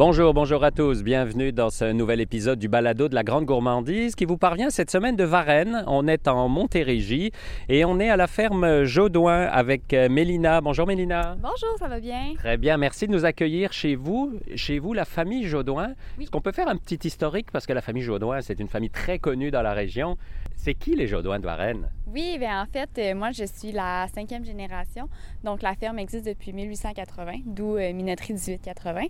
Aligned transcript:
Bonjour, 0.00 0.32
bonjour 0.32 0.64
à 0.64 0.70
tous. 0.70 1.02
Bienvenue 1.02 1.52
dans 1.52 1.68
ce 1.68 1.92
nouvel 1.92 2.22
épisode 2.22 2.58
du 2.58 2.68
Balado 2.68 3.06
de 3.10 3.14
la 3.14 3.22
Grande 3.22 3.44
Gourmandise 3.44 4.14
qui 4.14 4.24
vous 4.24 4.38
parvient 4.38 4.70
cette 4.70 4.90
semaine 4.90 5.14
de 5.14 5.24
Varennes. 5.24 5.84
On 5.86 6.08
est 6.08 6.26
en 6.26 6.48
Montérégie 6.48 7.32
et 7.68 7.84
on 7.84 8.00
est 8.00 8.08
à 8.08 8.16
la 8.16 8.26
ferme 8.26 8.84
Jaudoin 8.84 9.42
avec 9.42 9.92
euh, 9.92 10.08
Mélina. 10.08 10.62
Bonjour 10.62 10.86
Mélina. 10.86 11.36
Bonjour, 11.42 11.76
ça 11.78 11.86
va 11.86 12.00
bien? 12.00 12.32
Très 12.38 12.56
bien, 12.56 12.78
merci 12.78 13.08
de 13.08 13.12
nous 13.12 13.26
accueillir 13.26 13.74
chez 13.74 13.94
vous, 13.94 14.32
chez 14.54 14.78
vous, 14.78 14.94
la 14.94 15.04
famille 15.04 15.44
Jaudoin. 15.44 15.88
Oui. 16.16 16.24
Est-ce 16.24 16.30
qu'on 16.30 16.40
peut 16.40 16.52
faire 16.52 16.68
un 16.68 16.76
petit 16.76 17.06
historique? 17.06 17.50
Parce 17.52 17.66
que 17.66 17.74
la 17.74 17.82
famille 17.82 18.02
Jaudoin, 18.02 18.40
c'est 18.40 18.58
une 18.58 18.68
famille 18.68 18.88
très 18.88 19.18
connue 19.18 19.50
dans 19.50 19.60
la 19.60 19.74
région. 19.74 20.16
C'est 20.62 20.74
qui 20.74 20.94
les 20.94 21.06
Jaudoins 21.06 21.38
de 21.38 21.46
Varennes? 21.46 21.88
Oui, 22.06 22.36
bien 22.38 22.62
en 22.62 22.66
fait, 22.66 22.90
euh, 22.98 23.14
moi 23.14 23.30
je 23.30 23.44
suis 23.44 23.72
la 23.72 24.06
cinquième 24.14 24.44
génération. 24.44 25.08
Donc 25.42 25.62
la 25.62 25.74
ferme 25.74 25.98
existe 25.98 26.26
depuis 26.26 26.52
1880, 26.52 27.32
d'où 27.46 27.78
euh, 27.78 27.94
Minoterie 27.94 28.34
1880. 28.34 29.04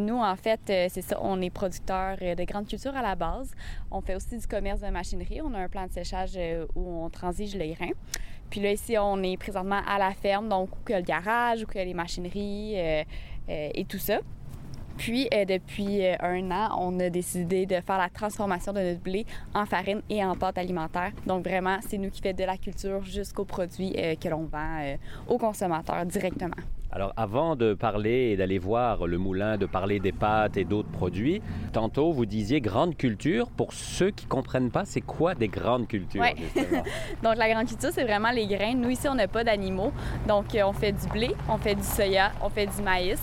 Nous, 0.00 0.16
en 0.16 0.34
fait, 0.34 0.58
euh, 0.68 0.88
c'est 0.90 1.02
ça, 1.02 1.16
on 1.22 1.40
est 1.40 1.50
producteurs 1.50 2.16
euh, 2.22 2.34
de 2.34 2.42
grande 2.42 2.66
culture 2.66 2.96
à 2.96 3.02
la 3.02 3.14
base. 3.14 3.54
On 3.92 4.00
fait 4.00 4.16
aussi 4.16 4.36
du 4.36 4.48
commerce 4.48 4.80
de 4.80 4.88
machinerie. 4.88 5.40
On 5.42 5.54
a 5.54 5.60
un 5.60 5.68
plan 5.68 5.86
de 5.86 5.92
séchage 5.92 6.36
où 6.74 7.04
on 7.04 7.08
transige 7.08 7.54
le 7.54 7.72
grain. 7.72 7.92
Puis 8.50 8.58
là, 8.58 8.72
ici, 8.72 8.98
on 8.98 9.22
est 9.22 9.36
présentement 9.36 9.82
à 9.86 10.00
la 10.00 10.10
ferme, 10.10 10.48
donc 10.48 10.72
où 10.72 10.78
il 10.88 10.90
y 10.90 10.94
a 10.94 10.98
le 10.98 11.04
garage, 11.04 11.62
où 11.62 11.66
il 11.72 11.78
y 11.78 11.80
a 11.82 11.84
les 11.84 11.94
machineries 11.94 12.74
et 13.48 13.84
tout 13.88 13.98
ça. 13.98 14.18
Puis, 14.96 15.28
euh, 15.32 15.44
depuis 15.44 16.04
euh, 16.04 16.16
un 16.20 16.50
an, 16.50 16.76
on 16.78 16.98
a 17.00 17.10
décidé 17.10 17.66
de 17.66 17.80
faire 17.80 17.98
la 17.98 18.08
transformation 18.08 18.72
de 18.72 18.80
notre 18.80 19.00
blé 19.00 19.26
en 19.54 19.66
farine 19.66 20.00
et 20.08 20.24
en 20.24 20.34
pâte 20.34 20.58
alimentaire. 20.58 21.12
Donc, 21.26 21.44
vraiment, 21.44 21.78
c'est 21.86 21.98
nous 21.98 22.10
qui 22.10 22.22
fait 22.22 22.32
de 22.32 22.44
la 22.44 22.56
culture 22.56 23.04
jusqu'aux 23.04 23.44
produits 23.44 23.94
euh, 23.98 24.14
que 24.16 24.28
l'on 24.28 24.44
vend 24.44 24.96
aux 25.28 25.38
consommateurs 25.38 26.06
directement. 26.06 26.56
Alors, 26.96 27.12
avant 27.18 27.56
de 27.56 27.74
parler 27.74 28.30
et 28.30 28.36
d'aller 28.38 28.58
voir 28.58 29.06
le 29.06 29.18
moulin, 29.18 29.58
de 29.58 29.66
parler 29.66 30.00
des 30.00 30.12
pâtes 30.12 30.56
et 30.56 30.64
d'autres 30.64 30.88
produits, 30.88 31.42
tantôt 31.74 32.10
vous 32.10 32.24
disiez 32.24 32.62
grande 32.62 32.96
culture. 32.96 33.50
Pour 33.50 33.74
ceux 33.74 34.10
qui 34.10 34.24
comprennent 34.24 34.70
pas, 34.70 34.86
c'est 34.86 35.02
quoi 35.02 35.34
des 35.34 35.48
grandes 35.48 35.88
cultures 35.88 36.22
Ouais. 36.22 36.34
Donc, 37.22 37.36
la 37.36 37.50
grande 37.50 37.66
culture, 37.66 37.90
c'est 37.92 38.04
vraiment 38.04 38.30
les 38.30 38.46
grains. 38.46 38.72
Nous, 38.74 38.88
ici, 38.88 39.06
on 39.10 39.14
n'a 39.14 39.28
pas 39.28 39.44
d'animaux. 39.44 39.92
Donc, 40.26 40.54
euh, 40.54 40.62
on 40.64 40.72
fait 40.72 40.92
du 40.92 41.06
blé, 41.08 41.36
on 41.50 41.58
fait 41.58 41.74
du 41.74 41.82
soya, 41.82 42.32
on 42.42 42.48
fait 42.48 42.64
du 42.64 42.80
maïs. 42.80 43.20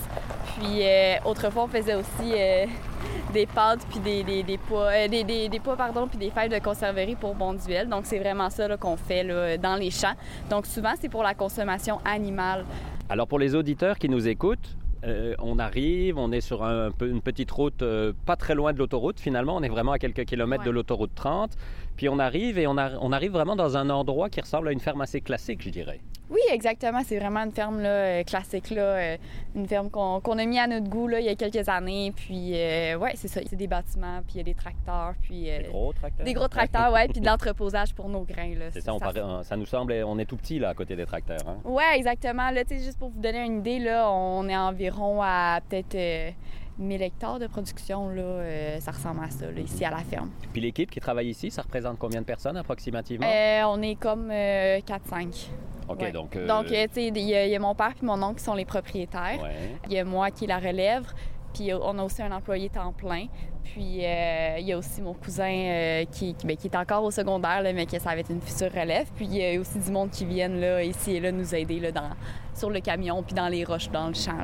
Puis, 0.56 0.84
euh, 0.84 1.16
autrefois, 1.26 1.64
on 1.64 1.68
faisait 1.68 1.96
aussi 1.96 2.32
euh, 2.32 2.68
des 3.34 3.48
pâtes, 3.48 3.88
puis 3.90 4.00
des, 4.00 4.24
des, 4.24 4.44
des 4.44 4.60
pois, 4.60 4.92
euh, 4.92 5.08
des, 5.08 5.24
des, 5.24 5.50
des 5.50 5.60
pois, 5.60 5.76
pardon, 5.76 6.08
puis 6.08 6.20
des 6.20 6.30
fèves 6.30 6.52
de 6.52 6.60
conserverie 6.60 7.16
pour 7.16 7.34
Bonduel. 7.34 7.90
Donc, 7.90 8.06
c'est 8.06 8.20
vraiment 8.20 8.52
ça 8.52 8.78
qu'on 8.78 8.98
fait 8.98 9.24
là, 9.24 9.58
dans 9.58 9.76
les 9.78 9.90
champs. 9.90 10.14
Donc, 10.52 10.68
souvent, 10.68 10.94
c'est 11.02 11.10
pour 11.10 11.24
la 11.24 11.34
consommation 11.34 12.00
animale. 12.06 12.66
Alors 13.10 13.28
pour 13.28 13.40
les 13.40 13.56
auditeurs 13.56 13.98
qui 13.98 14.10
nous 14.10 14.28
écoutent, 14.28 14.78
euh, 15.04 15.36
on 15.40 15.60
arrive, 15.60 16.18
on 16.18 16.32
est 16.32 16.42
sur 16.42 16.64
un 16.64 16.92
une 17.02 17.22
petite 17.22 17.52
route 17.52 17.82
euh, 17.82 18.14
pas 18.26 18.38
très 18.38 18.56
loin 18.56 18.72
de 18.74 18.80
l'autoroute 18.80 19.20
finalement, 19.20 19.56
on 19.58 19.62
est 19.62 19.70
vraiment 19.70 19.92
à 19.92 20.00
quelques 20.00 20.24
kilomètres 20.26 20.64
Ouais. 20.64 20.68
de 20.70 20.74
l'autoroute 20.74 21.12
30, 21.14 21.52
puis 21.96 22.10
on 22.10 22.20
arrive 22.20 22.58
et 22.58 22.68
on, 22.68 22.78
a- 22.78 22.98
on 23.00 23.12
arrive 23.12 23.32
vraiment 23.32 23.56
dans 23.56 23.78
un 23.78 23.90
endroit 23.90 24.30
qui 24.30 24.42
ressemble 24.42 24.68
à 24.68 24.72
une 24.72 24.80
ferme 24.80 25.02
assez 25.02 25.22
classique, 25.22 25.62
je 25.64 25.70
dirais. 25.70 26.00
Oui, 26.30 26.40
exactement. 26.52 27.02
C'est 27.06 27.20
vraiment 27.20 27.42
une 27.42 27.52
ferme 27.52 27.80
là, 27.82 27.90
euh, 27.90 28.24
classique, 28.24 28.72
là, 28.72 28.82
euh, 28.82 29.18
une 29.56 29.68
ferme 29.68 29.92
qu'on 29.92 30.20
a 30.20 30.46
mis 30.46 30.58
à 30.58 30.66
notre 30.66 30.90
goût 30.90 31.08
là, 31.08 31.20
il 31.20 31.26
y 31.26 31.30
a 31.30 31.36
quelques 31.36 31.70
années. 31.70 32.12
Puis, 32.16 32.54
euh, 32.56 32.98
ouais, 32.98 33.12
c'est 33.16 33.28
ça. 33.28 33.42
C'est 33.48 33.56
des 33.58 33.68
bâtiments, 33.68 34.22
puis 34.26 34.36
il 34.36 34.38
y 34.38 34.40
a 34.40 34.44
des 34.44 34.56
tracteurs, 34.56 35.14
puis 35.22 35.52
euh, 35.52 35.60
Des 35.62 35.68
gros 35.68 35.94
tracteurs. 35.94 36.26
des 36.26 36.34
gros 36.34 36.48
tracteurs, 36.48 36.92
ouais, 36.92 37.08
puis 37.08 37.20
de 37.20 37.26
l'entreposage 37.28 37.94
pour 37.94 38.10
nos 38.10 38.22
grains. 38.22 38.54
C'est 38.72 38.82
ça, 38.82 38.94
on 38.96 39.00
paraît- 39.00 39.44
ça 39.44 39.56
nous 39.58 39.68
semble, 39.68 39.94
on 40.08 40.18
est 40.18 40.26
tout 40.26 40.38
petit 40.38 40.58
là 40.58 40.70
à 40.70 40.74
côté 40.74 40.96
des 40.96 41.06
tracteurs. 41.06 41.38
hein. 41.48 41.58
Ouais, 41.66 41.84
exactement. 41.98 42.50
Là, 42.50 42.64
tu 42.64 42.78
sais, 42.80 42.84
juste 42.84 42.98
pour 42.98 43.10
vous 43.10 43.20
donner 43.22 43.46
une 43.46 43.60
idée, 43.60 43.78
là, 43.80 44.10
on 44.10 44.48
est 44.50 44.58
environ 44.58 45.22
à 45.22 45.60
peut-être 45.70 45.94
euh, 45.96 46.32
1000 46.78 47.02
hectares 47.02 47.40
de 47.40 47.48
production. 47.48 48.10
Là, 48.10 48.22
euh, 48.22 48.80
ça 48.80 48.92
ressemble 48.92 49.24
à 49.24 49.30
ça, 49.30 49.46
là, 49.52 49.60
ici 49.62 49.84
à 49.86 49.92
la 49.92 49.98
ferme. 49.98 50.30
Puis 50.52 50.62
l'équipe 50.62 50.90
qui 50.90 51.00
travaille 51.00 51.30
ici, 51.30 51.52
ça 51.52 51.62
représente 51.62 51.98
combien 52.00 52.22
de 52.22 52.26
personnes 52.26 52.58
approximativement? 52.58 53.28
Euh, 53.28 53.64
on 53.68 53.82
est 53.82 53.96
comme 53.96 54.30
euh, 54.32 54.80
4-5. 54.80 55.48
ok, 55.88 56.00
ouais. 56.02 56.12
donc... 56.12 56.36
euh, 56.36 56.48
Donc, 56.48 56.72
euh, 56.72 56.86
tu 56.88 56.94
sais, 56.96 57.08
il 57.08 57.18
y, 57.20 57.36
a- 57.36 57.46
il 57.46 57.52
y 57.52 57.56
a 57.56 57.60
mon 57.60 57.76
père 57.76 57.94
puis 57.96 58.06
mon 58.06 58.22
oncle 58.24 58.38
qui 58.40 58.44
sont 58.44 58.56
les 58.56 58.66
propriétaires. 58.66 59.40
ouais. 59.42 59.76
Il 59.88 59.94
y 59.94 60.00
a 60.00 60.06
moi 60.06 60.32
qui 60.32 60.48
la 60.48 60.58
relève, 60.60 61.06
puis 61.54 61.72
euh, 61.72 61.78
on 61.82 61.98
a 62.00 62.04
aussi 62.04 62.22
un 62.22 62.32
employé 62.32 62.70
temps 62.70 62.94
plein. 62.94 63.28
Puis 63.64 64.06
euh, 64.06 64.58
il 64.60 64.66
y 64.66 64.74
a 64.74 64.78
aussi 64.78 65.02
mon 65.02 65.14
cousin 65.14 65.50
euh, 65.50 66.06
ben, 66.44 66.58
qui 66.58 66.68
est 66.68 66.76
encore 66.76 67.04
au 67.04 67.12
secondaire, 67.12 67.62
mais 67.74 67.86
que 67.86 67.98
ça 67.98 68.10
va 68.10 68.18
être 68.18 68.30
une 68.30 68.42
future 68.42 68.72
relève. 68.72 69.08
Puis 69.16 69.26
il 69.26 69.38
y 69.38 69.56
a 69.56 69.60
aussi 69.60 69.80
du 69.80 69.90
monde 69.90 70.12
qui 70.12 70.26
viennent 70.26 70.60
là, 70.60 70.84
ici 70.84 71.16
et 71.16 71.20
là 71.20 71.32
nous 71.32 71.56
aider 71.56 71.80
là, 71.80 71.92
dans, 71.92 72.10
sur 72.54 72.70
le 72.70 72.82
camion, 72.82 73.24
puis 73.24 73.34
dans 73.34 73.48
les 73.48 73.64
roches, 73.64 73.90
dans 73.90 74.08
le 74.08 74.14
champ. 74.14 74.38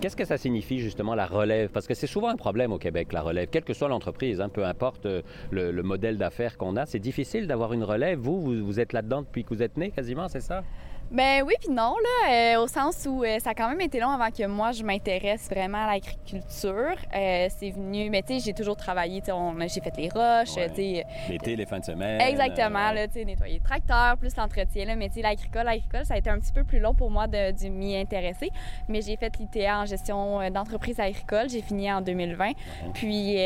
Qu'est-ce 0.00 0.16
que 0.16 0.26
ça 0.26 0.36
signifie 0.36 0.80
justement 0.80 1.14
la 1.14 1.26
relève? 1.26 1.70
Parce 1.70 1.86
que 1.86 1.94
c'est 1.94 2.06
souvent 2.06 2.28
un 2.28 2.36
problème 2.36 2.72
au 2.72 2.78
Québec, 2.78 3.12
la 3.12 3.22
relève, 3.22 3.48
quelle 3.48 3.64
que 3.64 3.72
soit 3.72 3.88
l'entreprise, 3.88 4.40
hein, 4.40 4.50
peu 4.50 4.64
importe 4.64 5.06
le, 5.06 5.72
le 5.72 5.82
modèle 5.82 6.18
d'affaires 6.18 6.58
qu'on 6.58 6.76
a, 6.76 6.84
c'est 6.84 6.98
difficile 6.98 7.46
d'avoir 7.46 7.72
une 7.72 7.84
relève. 7.84 8.18
Vous, 8.18 8.40
vous, 8.40 8.64
vous 8.64 8.80
êtes 8.80 8.92
là-dedans 8.92 9.22
depuis 9.22 9.44
que 9.44 9.54
vous 9.54 9.62
êtes 9.62 9.76
né 9.78 9.90
quasiment, 9.90 10.28
c'est 10.28 10.42
ça? 10.42 10.62
Ben 11.10 11.42
oui, 11.42 11.54
puis 11.58 11.70
non, 11.70 11.94
là, 12.26 12.30
euh, 12.56 12.62
au 12.62 12.66
sens 12.66 13.06
où 13.08 13.24
euh, 13.24 13.38
ça 13.38 13.50
a 13.50 13.54
quand 13.54 13.68
même 13.70 13.80
été 13.80 13.98
long 13.98 14.10
avant 14.10 14.30
que 14.30 14.44
moi 14.46 14.72
je 14.72 14.82
m'intéresse 14.82 15.48
vraiment 15.48 15.84
à 15.84 15.92
l'agriculture. 15.94 16.96
Euh, 17.16 17.48
c'est 17.48 17.70
venu, 17.70 18.10
mais 18.10 18.20
tu 18.22 18.34
sais, 18.34 18.40
j'ai 18.44 18.52
toujours 18.52 18.76
travaillé, 18.76 19.20
tu 19.20 19.26
sais, 19.26 19.32
on- 19.32 19.56
j'ai 19.58 19.80
fait 19.80 19.96
les 19.96 20.10
roches, 20.10 20.54
Ouais. 20.56 20.68
tu 20.68 20.74
sais, 20.76 21.04
L'été, 21.30 21.56
les 21.56 21.64
fins 21.64 21.78
de 21.78 21.84
semaine. 21.86 22.20
Exactement, 22.20 22.92
là, 22.92 23.06
tu 23.08 23.14
sais, 23.14 23.24
nettoyer 23.24 23.54
le 23.58 23.64
tracteur, 23.64 24.18
plus 24.18 24.36
l'entretien, 24.36 24.84
là, 24.84 24.96
mais 24.96 25.08
tu 25.08 25.14
sais, 25.14 25.22
l'agricole, 25.22 25.64
l'agricole, 25.64 26.04
ça 26.04 26.12
a 26.12 26.18
été 26.18 26.28
un 26.28 26.38
petit 26.38 26.52
peu 26.52 26.62
plus 26.64 26.78
long 26.78 26.92
pour 26.92 27.10
moi 27.10 27.26
de, 27.26 27.52
de 27.52 27.68
m'y 27.70 27.96
intéresser, 27.96 28.50
mais 28.88 29.00
j'ai 29.00 29.16
fait 29.16 29.32
l'ITA 29.38 29.80
en 29.80 29.86
gestion 29.86 30.50
d'entreprise 30.50 31.00
agricole, 31.00 31.48
j'ai 31.48 31.62
fini 31.62 31.90
en 31.90 32.02
2020, 32.02 32.52
puis 32.92 33.36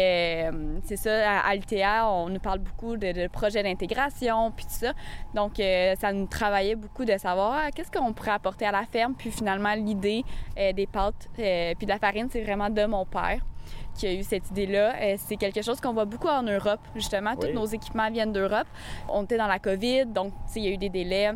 c'est 0.85 0.97
ça, 0.97 1.31
à, 1.43 1.49
à 1.49 1.55
l'ITA, 1.55 2.09
on 2.09 2.29
nous 2.29 2.41
parle 2.41 2.59
beaucoup 2.59 2.97
de, 2.97 3.13
de 3.13 3.29
projets 3.29 3.63
d'intégration, 3.63 4.51
puis 4.51 4.65
tout 4.65 4.73
ça, 4.73 4.93
donc 5.33 5.53
ça 6.01 6.13
nous 6.13 6.27
travaillait 6.27 6.75
beaucoup 6.75 7.05
de 7.05 7.17
savoir 7.19 7.52
ah, 7.53 7.71
qu'est-ce 7.71 7.91
qu'on 7.91 8.13
pourrait 8.13 8.33
apporter 8.33 8.67
à 8.67 8.73
la 8.73 8.85
ferme, 8.85 9.15
puis 9.15 9.31
finalement, 9.31 9.75
l'idée 9.75 10.25
euh, 10.59 10.73
des 10.73 10.87
pâtes, 10.87 11.29
euh, 11.39 11.75
puis 11.77 11.87
de 11.87 11.93
la 11.93 11.99
farine, 11.99 12.29
c'est 12.31 12.43
vraiment 12.43 12.71
de 12.71 12.85
mon 12.85 13.05
père 13.05 13.41
qui 13.95 14.07
a 14.07 14.13
eu 14.13 14.23
cette 14.23 14.51
idée-là. 14.51 14.95
Euh, 15.01 15.17
c'est 15.19 15.37
quelque 15.37 15.63
chose 15.63 15.81
qu'on 15.81 15.93
voit 15.93 16.05
beaucoup 16.05 16.29
en 16.29 16.43
Europe, 16.43 16.81
justement. 16.95 17.33
Oui. 17.39 17.49
Tous 17.49 17.55
nos 17.55 17.67
équipements 17.67 18.11
viennent 18.11 18.33
d'Europe. 18.33 18.67
On 19.09 19.25
était 19.25 19.37
dans 19.37 19.47
la 19.47 19.59
COVID, 19.59 20.07
donc 20.07 20.33
il 20.57 20.63
y 20.63 20.69
a 20.69 20.71
eu 20.71 20.79
des 20.79 20.89
délais. 20.89 21.33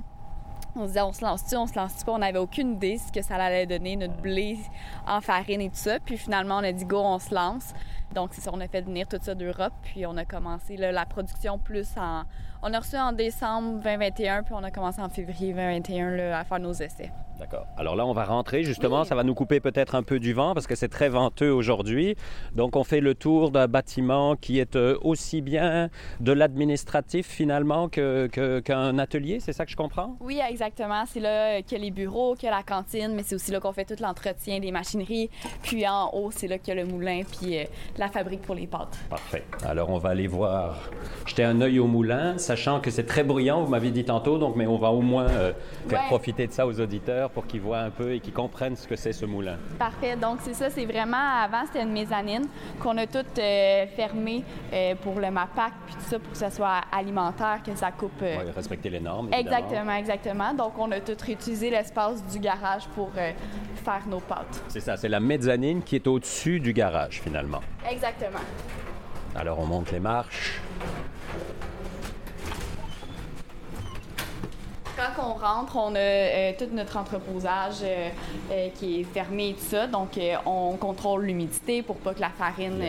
On 0.75 0.83
se 0.83 0.89
disait, 0.89 1.03
on 1.03 1.13
se 1.13 1.25
lance-tu, 1.25 1.57
on 1.57 1.67
se 1.67 1.75
lance-tu 1.75 2.05
pas? 2.05 2.13
On 2.13 2.19
n'avait 2.19 2.39
aucune 2.39 2.75
idée 2.75 2.99
ce 2.99 3.11
que 3.11 3.23
ça 3.23 3.37
allait 3.37 3.67
donner, 3.67 3.97
notre 3.97 4.17
blé 4.17 4.59
en 5.07 5.23
farine 5.23 5.63
et 5.63 5.71
tout 5.71 5.77
ça. 5.77 5.99
Puis 6.01 6.19
finalement, 6.19 6.57
on 6.59 6.65
a 6.65 6.73
dit, 6.73 6.85
go, 6.85 6.99
on 6.99 7.19
se 7.19 7.35
lance. 7.35 7.73
Donc, 8.15 8.31
c'est 8.33 8.43
ça, 8.43 8.51
on 8.53 8.61
a 8.61 8.69
fait 8.69 8.83
venir 8.83 9.09
tout 9.09 9.19
ça 9.21 9.35
d'Europe. 9.35 9.73
Puis 9.83 10.07
on 10.07 10.17
a 10.19 10.25
commencé 10.25 10.77
là, 10.77 10.93
la 10.93 11.07
production 11.07 11.59
plus 11.59 11.89
en. 11.97 12.25
On 12.63 12.73
a 12.73 12.79
reçu 12.81 12.97
en 12.97 13.13
décembre 13.13 13.81
2021, 13.83 14.43
puis 14.43 14.55
on 14.57 14.63
a 14.65 14.71
commencé 14.71 15.01
en 15.01 15.09
février 15.09 15.53
2021 15.53 16.11
là, 16.17 16.39
à 16.41 16.45
faire 16.45 16.59
nos 16.59 16.73
essais. 16.73 17.11
D'accord. 17.39 17.67
Alors 17.77 17.97
là, 17.97 18.07
on 18.07 18.15
va 18.15 18.25
rentrer 18.25 18.63
justement. 18.63 19.03
Oui. 19.03 19.07
Ça 19.07 19.15
va 19.15 19.23
nous 19.23 19.35
couper 19.35 19.61
peut-être 19.61 19.95
un 19.95 20.03
peu 20.03 20.19
du 20.19 20.33
vent 20.33 20.55
parce 20.55 20.67
que 20.67 20.75
c'est 20.75 20.89
très 20.89 21.11
venteux 21.11 21.51
aujourd'hui. 21.53 22.17
Donc, 22.55 22.77
on 22.77 22.83
fait 22.85 23.01
le 23.01 23.15
tour 23.15 23.51
d'un 23.51 23.67
bâtiment 23.69 24.37
qui 24.37 24.59
est 24.59 24.75
euh, 24.75 24.97
aussi 25.03 25.43
bien 25.43 25.91
de 26.21 26.33
l'administratif 26.33 27.27
finalement 27.27 27.91
que- 27.91 28.27
que- 28.33 28.61
qu'un 28.61 28.99
atelier. 28.99 29.39
C'est 29.41 29.53
ça 29.53 29.67
que 29.67 29.71
je 29.71 29.77
comprends? 29.77 30.17
Oui, 30.21 30.41
exactement. 30.49 31.05
C'est 31.07 31.21
là 31.21 31.61
qu'il 31.61 31.77
y 31.77 31.81
a 31.83 31.85
les 31.85 31.91
bureaux, 31.91 32.35
qu'il 32.37 32.49
y 32.49 32.53
a 32.53 32.57
la 32.57 32.63
cantine, 32.63 33.13
mais 33.15 33.23
c'est 33.23 33.35
aussi 33.35 33.53
là 33.53 33.61
qu'on 33.61 33.73
fait 33.73 33.85
tout 33.85 34.03
l'entretien 34.03 34.59
des 34.59 34.73
machineries. 34.73 35.29
Puis 35.63 35.87
en 35.87 36.09
haut, 36.15 36.31
c'est 36.31 36.49
là 36.49 36.57
qu'il 36.57 36.75
y 36.75 36.79
a 36.79 36.83
le 36.83 36.91
moulin, 36.91 37.21
puis 37.39 37.59
euh, 37.59 37.65
la 37.99 38.09
fabrique 38.09 38.41
pour 38.43 38.55
les 38.55 38.67
pâtes. 38.67 38.97
Parfait. 39.11 39.45
Alors, 39.63 39.91
on 39.91 39.99
va 39.99 40.09
aller 40.09 40.27
voir, 40.27 40.89
jeter 41.27 41.45
un 41.45 41.61
œil 41.61 41.79
au 41.81 41.87
moulin, 41.87 42.39
sachant 42.57 42.81
que 42.81 42.91
c'est 42.91 43.05
très 43.05 43.23
bruyant, 43.23 43.63
vous 43.63 43.71
m'avez 43.71 43.91
dit 43.91 44.05
tantôt, 44.05 44.39
donc, 44.39 44.57
mais 44.57 44.67
on 44.67 44.79
va 44.79 44.91
au 44.91 45.03
moins 45.03 45.29
euh, 45.29 45.53
faire 45.89 46.01
Ouais. 46.01 46.07
profiter 46.09 46.47
de 46.47 46.53
ça 46.53 46.67
aux 46.67 46.81
auditeurs 46.81 47.29
pour 47.31 47.47
qu'ils 47.47 47.61
voient 47.61 47.81
un 47.81 47.91
peu 47.91 48.13
et 48.15 48.21
qu'ils 48.21 48.33
comprennent 48.33 48.77
ce 48.77 48.89
que 48.89 48.97
c'est 48.97 49.13
ce 49.13 49.27
moulin. 49.27 49.57
Parfait. 49.79 50.17
Donc, 50.17 50.39
c'est 50.41 50.55
ça. 50.55 50.71
C'est 50.71 50.87
vraiment, 50.87 51.17
avant, 51.45 51.65
c'était 51.67 51.83
une 51.83 51.93
mezzanine 51.93 52.47
qu'on 52.81 52.97
a 52.97 53.07
toute 53.07 53.39
euh, 53.39 53.87
fermée 53.95 54.43
euh, 54.73 54.95
pour 55.03 55.21
le 55.21 55.31
MAPAC, 55.31 55.73
puis 55.87 55.95
tout 55.97 56.01
ça, 56.09 56.19
pour 56.19 56.31
que 56.33 56.39
ça 56.39 56.51
soit 56.51 56.81
alimentaire, 56.91 57.61
que 57.65 57.75
ça 57.77 57.91
coupe. 57.93 58.21
Ouais, 58.23 58.39
respecter 58.55 58.89
les 58.89 59.01
normes. 59.01 59.29
évidemment. 59.33 59.57
Exactement, 59.59 59.93
exactement. 59.95 60.55
Donc, 60.55 60.79
on 60.79 60.91
a 60.93 61.01
tout 61.01 61.17
réutilisé 61.25 61.69
l'espace 61.71 62.25
du 62.27 62.39
garage 62.39 62.87
pour 62.95 63.11
faire 63.13 64.03
nos 64.09 64.21
pâtes. 64.21 64.63
C'est 64.69 64.81
ça, 64.81 64.97
c'est 64.97 65.09
la 65.11 65.21
mezzanine 65.21 65.83
qui 65.83 65.97
est 65.97 66.07
au-dessus 66.07 66.59
du 66.61 66.73
garage 66.73 67.21
finalement. 67.23 67.61
Exactement. 67.91 68.41
Alors, 69.35 69.59
on 69.59 69.67
monte 69.67 69.93
les 69.93 70.01
marches. 70.01 70.61
Quand 74.97 75.23
on 75.23 75.35
rentre, 75.35 75.77
on 75.77 75.95
a 75.95 75.99
euh, 75.99 76.53
tout 76.59 76.69
notre 76.73 76.97
entreposage 76.97 77.83
euh, 77.83 78.09
euh, 78.51 78.69
qui 78.75 79.01
est 79.01 79.05
fermé 79.05 79.51
et 79.51 79.53
tout 79.53 79.65
ça. 79.65 79.87
Donc, 79.87 80.19
on 80.47 80.77
contrôle 80.77 81.25
l'humidité 81.27 81.83
pour 81.83 81.97
pas 81.97 82.15
que 82.15 82.21
la 82.21 82.31
farine 82.31 82.83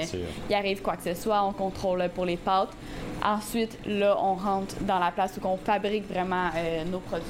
y 0.50 0.54
arrive 0.54 0.82
quoi 0.82 0.96
que 0.96 1.04
ce 1.04 1.22
soit. 1.22 1.44
On 1.44 1.52
contrôle 1.52 2.08
pour 2.16 2.26
les 2.26 2.38
pâtes. 2.38 2.72
Ensuite, 3.22 3.78
là, 3.86 4.18
on 4.22 4.36
rentre 4.36 4.76
dans 4.82 5.00
la 5.00 5.12
place 5.12 5.38
où 5.42 5.46
on 5.46 5.58
fabrique 5.58 6.10
vraiment 6.10 6.50
nos 6.90 7.00
produits. 7.00 7.26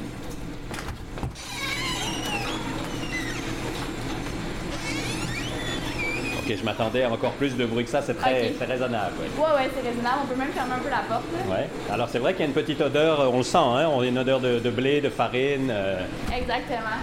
Ok, 6.50 6.56
je 6.58 6.64
m'attendais 6.64 7.04
à 7.04 7.12
encore 7.12 7.34
plus 7.34 7.56
de 7.58 7.66
bruit 7.66 7.84
que 7.84 7.90
ça, 7.90 8.02
c'est 8.02 8.14
très, 8.14 8.54
raisonnable. 8.66 9.12
ouais. 9.20 9.28
Ouais, 9.44 9.56
ouais, 9.66 9.70
c'est 9.76 9.88
raisonnable. 9.88 10.20
On 10.24 10.28
peut 10.28 10.36
même 10.40 10.52
fermer 10.54 10.74
un 10.76 10.80
peu 10.80 10.90
la 10.90 11.04
porte. 11.10 11.24
là. 11.34 11.54
Ouais. 11.56 11.68
Alors 11.92 12.08
c'est 12.10 12.20
vrai 12.20 12.34
qu'il 12.34 12.42
y 12.42 12.44
a 12.44 12.48
une 12.48 12.54
petite 12.54 12.80
odeur, 12.80 13.20
euh, 13.20 13.30
on 13.34 13.38
le 13.38 13.44
sent, 13.44 13.58
hein, 13.58 13.90
on 13.94 14.00
a 14.02 14.06
une 14.06 14.18
odeur 14.18 14.40
de, 14.40 14.60
de 14.60 14.70
blé, 14.70 15.02
de 15.02 15.10
farine. 15.10 15.70
euh, 15.70 16.00
Exactement. 16.34 17.00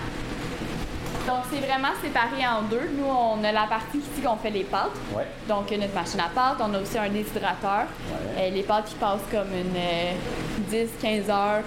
Donc, 1.27 1.39
c'est 1.51 1.67
vraiment 1.67 1.89
séparé 2.03 2.47
en 2.47 2.63
deux. 2.69 2.91
Nous, 2.99 3.07
on 3.07 3.43
a 3.45 3.51
la 3.51 3.67
partie 3.67 3.97
ici 3.97 4.21
qu'on 4.23 4.37
fait 4.37 4.51
les 4.51 4.65
pâtes. 4.65 4.91
ouais. 5.17 5.27
Donc, 5.49 5.73
euh, 5.73 5.79
notre 5.79 5.95
machine 5.95 6.21
à 6.21 6.29
pâtes. 6.35 6.59
On 6.61 6.75
a 6.75 6.79
aussi 6.81 6.99
un 6.99 7.09
déshydrateur. 7.09 7.87
Ouais. 8.11 8.43
Euh, 8.43 8.51
les 8.51 8.63
pâtes 8.63 8.87
qui 8.91 8.95
passent 8.97 9.25
comme 9.31 9.49
une 9.55 9.75
10-15 10.71 11.31
heures 11.31 11.63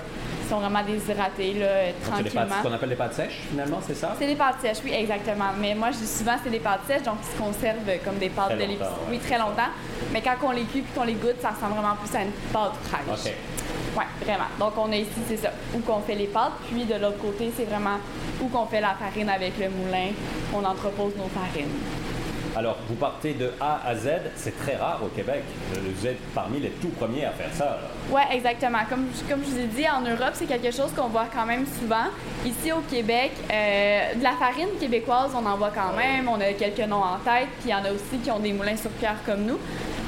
qui 0.47 0.53
sont 0.53 0.59
vraiment 0.59 0.83
déshydratées 0.83 1.53
là, 1.55 1.67
Donc, 1.67 1.93
c'est 2.03 2.09
tranquillement. 2.11 2.55
ce 2.63 2.67
qu'on 2.67 2.73
appelle 2.73 2.89
des 2.89 2.95
pâtes 2.95 3.13
sèches 3.13 3.39
finalement, 3.49 3.79
c'est 3.85 3.95
ça? 3.95 4.15
C'est 4.17 4.27
des 4.27 4.35
pâtes 4.35 4.55
sèches, 4.61 4.77
oui, 4.85 4.93
exactement. 4.93 5.51
Mais 5.59 5.75
moi, 5.75 5.91
je 5.91 5.97
dis 5.97 6.07
souvent 6.07 6.35
c'est 6.43 6.49
des 6.49 6.59
pâtes 6.59 6.81
sèches, 6.87 7.03
donc 7.03 7.15
ils 7.21 7.35
se 7.35 7.37
conservent 7.37 7.77
comme 8.05 8.17
des 8.17 8.29
pâtes 8.29 8.47
Très 8.47 8.55
de 8.55 8.61
l'épicerie. 8.61 8.87
ouais. 8.89 9.09
Oui, 9.11 9.19
très 9.19 9.37
longtemps. 9.37 9.71
Mais 10.13 10.21
quand 10.21 10.35
on 10.43 10.51
les 10.51 10.63
cuit 10.63 10.79
et 10.79 10.97
qu'on 10.97 11.03
les 11.03 11.13
goûte, 11.15 11.41
ça 11.41 11.49
ressemble 11.49 11.73
vraiment 11.73 11.95
plus 11.95 12.15
à 12.17 12.21
une 12.23 12.31
pâte 12.53 12.73
fraîche. 12.83 13.25
Ok. 13.27 13.33
Oui, 13.97 14.03
vraiment. 14.25 14.43
Donc, 14.59 14.73
on 14.77 14.91
a 14.91 14.95
ici, 14.95 15.09
c'est 15.27 15.37
ça, 15.37 15.51
où 15.75 15.79
qu'on 15.79 15.99
fait 16.01 16.15
les 16.15 16.27
pâtes. 16.27 16.53
Puis, 16.71 16.85
de 16.85 16.93
l'autre 16.95 17.17
côté, 17.17 17.51
c'est 17.57 17.65
vraiment 17.65 17.97
où 18.41 18.47
qu'on 18.47 18.65
fait 18.67 18.79
la 18.81 18.93
farine 18.95 19.27
avec 19.29 19.53
le 19.59 19.69
moulin. 19.69 20.09
On 20.53 20.63
entrepose 20.63 21.13
nos 21.17 21.27
farines. 21.29 21.71
Alors 22.57 22.77
vous 22.89 22.95
partez 22.95 23.33
de 23.35 23.51
A 23.61 23.81
à 23.85 23.93
Z, 23.95 24.09
c'est 24.35 24.57
très 24.57 24.77
rare 24.77 24.99
au 25.03 25.09
Québec. 25.09 25.43
Vous 25.75 26.07
êtes 26.07 26.17
parmi 26.33 26.59
les 26.59 26.71
tout 26.71 26.87
premiers 26.89 27.25
à 27.25 27.29
faire 27.31 27.53
ça. 27.53 27.77
Oui, 28.09 28.21
exactement. 28.31 28.79
Comme, 28.89 29.05
je- 29.13 29.29
comme 29.31 29.43
je 29.43 29.49
vous 29.51 29.59
ai 29.59 29.65
dit, 29.67 29.85
en 29.87 30.01
Europe, 30.01 30.31
c'est 30.33 30.47
quelque 30.47 30.71
chose 30.75 30.91
qu'on 30.97 31.07
voit 31.07 31.27
quand 31.31 31.45
même 31.45 31.65
souvent. 31.79 32.05
Ici, 32.43 32.71
au 32.71 32.79
Québec, 32.89 33.31
euh, 33.53 34.15
de 34.15 34.23
la 34.23 34.31
farine 34.31 34.69
québécoise, 34.79 35.31
on 35.35 35.45
en 35.45 35.55
voit 35.55 35.69
quand 35.69 35.95
même. 35.95 36.27
On 36.27 36.41
a 36.41 36.51
quelques 36.53 36.79
noms 36.89 37.03
en 37.03 37.19
tête. 37.23 37.49
Puis, 37.59 37.65
il 37.67 37.71
y 37.71 37.75
en 37.75 37.85
a 37.85 37.91
aussi 37.91 38.17
qui 38.23 38.31
ont 38.31 38.39
des 38.39 38.53
moulins 38.53 38.75
sur 38.77 38.89
pierre 38.91 39.17
comme 39.23 39.43
nous. 39.43 39.59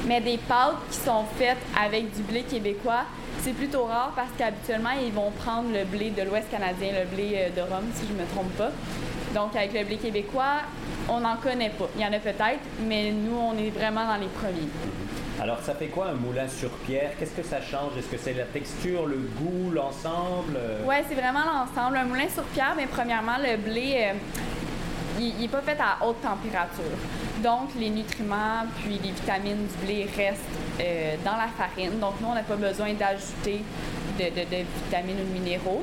Mais 0.08 0.20
des 0.20 0.38
pâtes 0.38 0.74
qui 0.90 0.98
sont 0.98 1.24
faites 1.38 1.58
avec 1.80 2.12
du 2.16 2.22
blé 2.22 2.42
québécois, 2.42 3.04
c'est 3.42 3.52
plutôt 3.52 3.84
rare 3.84 4.12
parce 4.16 4.30
qu'habituellement, 4.36 4.90
ils 5.00 5.12
vont 5.12 5.30
prendre 5.30 5.68
le 5.72 5.84
blé 5.84 6.10
de 6.10 6.22
l'Ouest 6.22 6.50
canadien, 6.50 6.88
le 6.98 7.06
blé 7.14 7.32
euh, 7.36 7.50
de 7.50 7.60
Rome, 7.60 7.86
si 7.94 8.06
je 8.08 8.12
ne 8.12 8.18
me 8.18 8.26
trompe 8.26 8.50
pas. 8.56 8.70
Donc, 9.34 9.54
avec 9.54 9.72
le 9.72 9.84
blé 9.84 9.96
québécois, 9.98 10.62
on 11.10 11.20
n'en 11.20 11.36
connaît 11.36 11.70
pas. 11.70 11.88
Il 11.96 12.02
y 12.02 12.04
en 12.04 12.12
a 12.12 12.18
peut-être, 12.18 12.60
mais 12.86 13.10
nous, 13.10 13.36
on 13.36 13.56
est 13.58 13.70
vraiment 13.70 14.06
dans 14.06 14.16
les 14.16 14.28
premiers. 14.28 14.68
Alors 15.40 15.58
ça 15.60 15.74
fait 15.74 15.86
quoi 15.86 16.08
un 16.08 16.14
moulin 16.14 16.46
sur 16.48 16.68
pierre? 16.86 17.12
Qu'est-ce 17.18 17.32
que 17.34 17.42
ça 17.42 17.60
change? 17.62 17.96
Est-ce 17.98 18.08
que 18.08 18.18
c'est 18.18 18.34
la 18.34 18.44
texture, 18.44 19.06
le 19.06 19.16
goût, 19.38 19.70
l'ensemble? 19.72 20.54
Euh, 20.56 20.84
Oui, 20.86 20.96
c'est 21.08 21.14
vraiment 21.14 21.40
l'ensemble. 21.40 21.96
Un 21.96 22.04
moulin 22.04 22.28
sur 22.32 22.42
pierre, 22.44 22.74
mais 22.76 22.86
premièrement, 22.86 23.36
le 23.42 23.56
blé, 23.56 24.10
euh, 24.10 24.12
il 25.18 25.34
n'est 25.40 25.48
pas 25.48 25.62
fait 25.62 25.78
à 25.80 26.04
haute 26.06 26.20
température. 26.20 26.84
Donc, 27.42 27.70
les 27.78 27.88
nutriments 27.88 28.66
puis 28.82 29.00
les 29.02 29.12
vitamines 29.12 29.66
du 29.66 29.86
blé 29.86 30.08
restent 30.14 30.40
euh, 30.78 31.16
dans 31.24 31.36
la 31.36 31.48
farine. 31.56 31.98
Donc, 31.98 32.20
nous, 32.20 32.28
on 32.28 32.34
n'a 32.34 32.42
pas 32.42 32.56
besoin 32.56 32.92
d'ajouter 32.92 33.64
de, 34.18 34.24
de- 34.24 34.44
de 34.44 34.64
vitamines 34.84 35.16
ou 35.22 35.24
de 35.34 35.38
minéraux. 35.40 35.82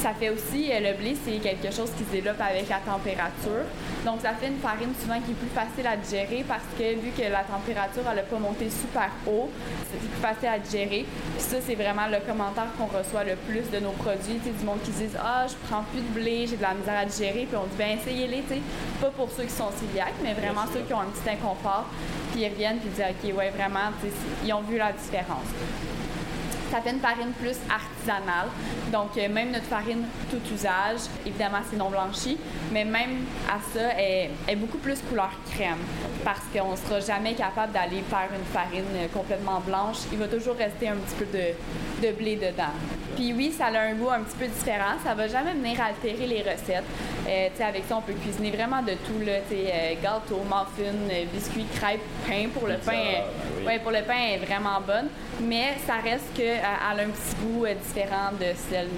Ça 0.00 0.14
fait 0.14 0.30
aussi, 0.30 0.72
euh, 0.72 0.80
le 0.80 0.96
blé, 0.96 1.14
c'est 1.22 1.36
quelque 1.44 1.70
chose 1.70 1.90
qui 1.92 2.04
se 2.04 2.10
développe 2.10 2.40
avec 2.40 2.70
la 2.70 2.78
température. 2.78 3.68
Donc, 4.06 4.22
ça 4.22 4.32
fait 4.32 4.48
une 4.48 4.56
farine 4.56 4.94
souvent 4.98 5.20
qui 5.20 5.32
est 5.32 5.34
plus 5.34 5.52
facile 5.52 5.86
à 5.86 5.94
digérer 5.94 6.42
parce 6.48 6.64
que 6.72 6.96
vu 6.98 7.10
que 7.12 7.20
la 7.30 7.44
température, 7.44 8.00
elle 8.08 8.16
n'a 8.16 8.22
pas 8.22 8.38
monté 8.38 8.70
super 8.70 9.10
haut, 9.26 9.50
c'est 9.92 10.00
plus 10.00 10.22
facile 10.22 10.48
à 10.48 10.58
digérer. 10.58 11.04
Puis 11.04 11.44
ça, 11.44 11.56
c'est 11.60 11.74
vraiment 11.74 12.08
le 12.08 12.16
commentaire 12.24 12.72
qu'on 12.78 12.88
reçoit 12.88 13.24
le 13.24 13.36
plus 13.44 13.68
de 13.68 13.84
nos 13.84 13.92
produits. 13.92 14.40
Tu 14.40 14.48
sais, 14.48 14.56
du 14.56 14.64
monde 14.64 14.80
qui 14.82 14.90
disent 14.90 15.18
Ah, 15.20 15.44
je 15.46 15.54
prends 15.68 15.84
plus 15.92 16.00
de 16.00 16.12
blé, 16.16 16.46
j'ai 16.48 16.56
de 16.56 16.62
la 16.62 16.72
misère 16.72 16.96
à 16.96 17.04
digérer. 17.04 17.44
Puis 17.44 17.60
on 17.60 17.68
dit 17.68 17.76
Ben, 17.76 17.98
essayez-les, 18.00 18.40
tu 18.48 18.56
sais. 18.56 18.60
Pas 19.02 19.10
pour 19.10 19.28
ceux 19.30 19.44
qui 19.44 19.52
sont 19.52 19.68
cœliaques, 19.68 20.16
mais 20.24 20.32
vraiment 20.32 20.64
ceux 20.72 20.80
qui 20.80 20.94
ont 20.94 21.04
un 21.04 21.12
petit 21.12 21.28
inconfort. 21.28 21.84
Puis 22.32 22.40
ils 22.40 22.48
reviennent 22.48 22.78
puis 22.78 22.88
ils 22.88 22.96
disent 22.96 23.04
Ok, 23.04 23.36
ouais, 23.36 23.50
vraiment, 23.50 23.92
tu 24.00 24.08
sais, 24.08 24.16
ils 24.46 24.52
ont 24.54 24.62
vu 24.62 24.78
la 24.78 24.92
différence. 24.92 25.44
Ça 26.70 26.80
fait 26.80 26.90
une 26.90 27.00
farine 27.00 27.32
plus 27.32 27.56
artisanale. 27.68 28.48
Donc, 28.92 29.16
euh, 29.16 29.28
même 29.28 29.50
notre 29.50 29.64
farine 29.64 30.04
tout 30.30 30.40
usage, 30.54 31.00
évidemment, 31.26 31.58
c'est 31.68 31.76
non 31.76 31.90
blanchi, 31.90 32.38
mais 32.72 32.84
même 32.84 33.24
à 33.48 33.58
ça, 33.74 33.92
elle 33.98 34.30
est 34.48 34.56
beaucoup 34.56 34.78
plus 34.78 35.00
couleur 35.08 35.30
crème 35.50 35.78
parce 36.24 36.42
qu'on 36.52 36.72
ne 36.72 36.76
sera 36.76 37.00
jamais 37.00 37.34
capable 37.34 37.72
d'aller 37.72 38.02
faire 38.08 38.28
une 38.32 38.44
farine 38.52 38.84
euh, 38.94 39.08
complètement 39.12 39.60
blanche. 39.60 39.98
Il 40.12 40.18
va 40.18 40.28
toujours 40.28 40.54
rester 40.56 40.88
un 40.88 40.96
petit 40.96 41.16
peu 41.16 41.26
de, 41.26 42.06
de 42.06 42.12
blé 42.12 42.36
dedans. 42.36 42.74
Puis 43.16 43.32
oui, 43.32 43.52
ça 43.56 43.66
a 43.66 43.80
un 43.80 43.94
goût 43.94 44.10
un 44.10 44.20
petit 44.20 44.36
peu 44.36 44.46
différent. 44.46 44.94
Ça 45.04 45.14
va 45.14 45.26
jamais 45.26 45.52
venir 45.52 45.80
altérer 45.80 46.26
les 46.26 46.42
recettes. 46.42 46.84
Euh, 47.30 47.48
avec 47.60 47.84
ça, 47.88 47.96
on 47.96 48.00
peut 48.00 48.14
cuisiner 48.14 48.50
vraiment 48.50 48.82
de 48.82 48.92
tout. 49.06 49.24
Là, 49.24 49.34
euh, 49.52 49.94
gâteau, 50.02 50.42
muffin, 50.44 50.94
euh, 51.10 51.24
biscuits, 51.32 51.66
crêpes, 51.76 52.00
pain. 52.26 52.48
Pour 52.52 52.66
le 52.66 52.76
pain, 52.78 52.92
euh, 52.92 53.12
ben 53.12 53.24
oui. 53.58 53.66
ouais, 53.66 53.78
pour 53.78 53.92
le 53.92 54.02
pain, 54.02 54.14
elle 54.18 54.42
est 54.42 54.46
vraiment 54.46 54.80
bonne. 54.84 55.08
Mais 55.40 55.76
ça 55.86 55.94
reste 56.02 56.34
qu'elle 56.34 56.58
a 56.58 56.90
un 56.90 57.08
petit 57.10 57.36
goût 57.40 57.64
euh, 57.66 57.74
différent 57.74 58.32
de 58.32 58.46
celle 58.68 58.88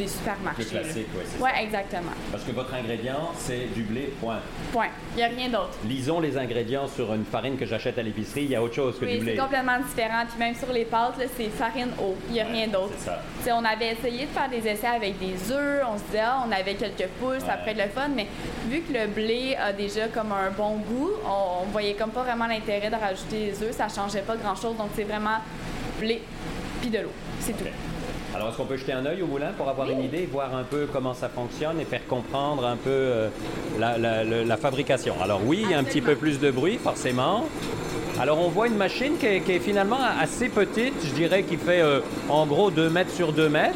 des 0.00 0.08
supermarchés. 0.08 0.62
Plus 0.62 0.70
classique, 0.70 1.06
oui, 1.14 1.22
c'est 1.26 1.38
ça. 1.42 1.62
exactement. 1.62 2.12
Parce 2.30 2.44
que 2.44 2.52
votre 2.52 2.74
ingrédient, 2.74 3.30
c'est 3.38 3.72
du 3.74 3.82
blé, 3.82 4.12
point. 4.20 4.38
Point. 4.72 4.88
Il 5.14 5.16
n'y 5.18 5.22
a 5.24 5.28
rien 5.28 5.48
d'autre. 5.48 5.76
Lisons 5.84 6.20
les 6.20 6.36
ingrédients 6.38 6.86
sur 6.88 7.12
une 7.14 7.24
farine 7.24 7.56
que 7.56 7.66
j'achète 7.66 7.98
à 7.98 8.02
l'épicerie, 8.02 8.44
il 8.44 8.50
y 8.50 8.56
a 8.56 8.62
autre 8.62 8.74
chose 8.74 8.98
que 8.98 9.04
Oui, 9.04 9.18
du 9.18 9.24
blé. 9.24 9.32
c'est 9.34 9.42
complètement 9.42 9.78
différent. 9.80 10.22
Puis 10.28 10.38
même 10.38 10.54
sur 10.54 10.72
les 10.72 10.84
pâtes, 10.84 11.18
là, 11.18 11.24
c'est 11.36 11.48
farine 11.48 11.90
eau. 12.00 12.14
Il 12.28 12.32
n'y 12.34 12.40
a 12.40 12.44
rien 12.44 12.66
d'autre. 12.68 12.92
C'est 12.98 13.06
ça. 13.50 13.56
On 13.56 13.64
avait 13.64 13.92
essayé 13.92 14.26
de 14.26 14.30
faire 14.30 14.48
des 14.48 14.66
essais 14.68 14.86
avec 14.86 15.18
des 15.18 15.52
œufs. 15.52 15.82
On 15.92 15.98
se 15.98 16.04
disait, 16.04 16.20
ah, 16.24 16.44
on 16.48 16.52
avait 16.52 16.74
quelques 16.74 17.08
poules, 17.20 17.40
ça 17.40 17.46
Ouais. 17.46 17.52
pourrait 17.58 17.70
être 17.72 17.84
le 17.86 17.90
fun. 17.90 18.08
Mais 18.14 18.26
vu 18.68 18.80
que 18.82 18.92
le 18.92 19.06
blé 19.08 19.56
a 19.56 19.72
déjà 19.72 20.08
comme 20.08 20.32
un 20.32 20.50
bon 20.50 20.76
goût, 20.78 21.10
on, 21.26 21.62
on 21.62 21.66
voyait 21.70 21.94
comme 21.94 22.10
pas 22.10 22.22
vraiment 22.22 22.46
l'intérêt 22.46 22.90
de 22.90 22.96
rajouter 22.96 23.50
des 23.50 23.62
œufs. 23.64 23.72
Ça 23.76 23.88
changeait 23.88 24.22
pas 24.22 24.36
grand-chose. 24.36 24.76
Donc, 24.76 24.90
c'est 24.96 25.04
vraiment 25.04 25.38
blé 25.98 26.22
puis 26.80 26.88
de 26.90 26.98
l'eau. 26.98 27.12
C'est 27.40 27.52
tout. 27.52 27.64
Alors, 28.40 28.48
est-ce 28.52 28.56
qu'on 28.56 28.64
peut 28.64 28.78
jeter 28.78 28.94
un 28.94 29.04
œil 29.04 29.20
au 29.20 29.26
moulin 29.26 29.50
pour 29.54 29.68
avoir 29.68 29.90
une 29.90 30.02
idée, 30.02 30.26
voir 30.32 30.56
un 30.56 30.62
peu 30.62 30.88
comment 30.90 31.12
ça 31.12 31.28
fonctionne 31.28 31.78
et 31.78 31.84
faire 31.84 32.06
comprendre 32.08 32.64
un 32.66 32.76
peu 32.76 32.88
euh, 32.88 33.28
la, 33.78 33.98
la- 33.98 34.24
le- 34.24 34.44
la 34.44 34.56
fabrication? 34.56 35.14
Alors 35.22 35.42
oui, 35.44 35.60
il 35.62 35.70
y 35.70 35.74
a 35.74 35.78
un 35.78 35.84
petit 35.84 36.00
peu 36.00 36.14
plus 36.16 36.40
de 36.40 36.50
bruit, 36.50 36.78
forcément. 36.82 37.44
Alors, 38.18 38.38
on 38.42 38.48
voit 38.48 38.66
une 38.68 38.76
machine 38.78 39.18
qui 39.18 39.26
est, 39.26 39.40
qui 39.40 39.52
est 39.52 39.58
finalement 39.58 39.98
assez 40.18 40.48
petite, 40.48 40.94
je 41.04 41.12
dirais, 41.12 41.42
qui 41.42 41.58
fait 41.58 41.82
euh, 41.82 42.00
en 42.30 42.46
gros 42.46 42.70
2 42.70 42.88
mètres 42.88 43.12
sur 43.14 43.30
2 43.34 43.50
mètres. 43.50 43.74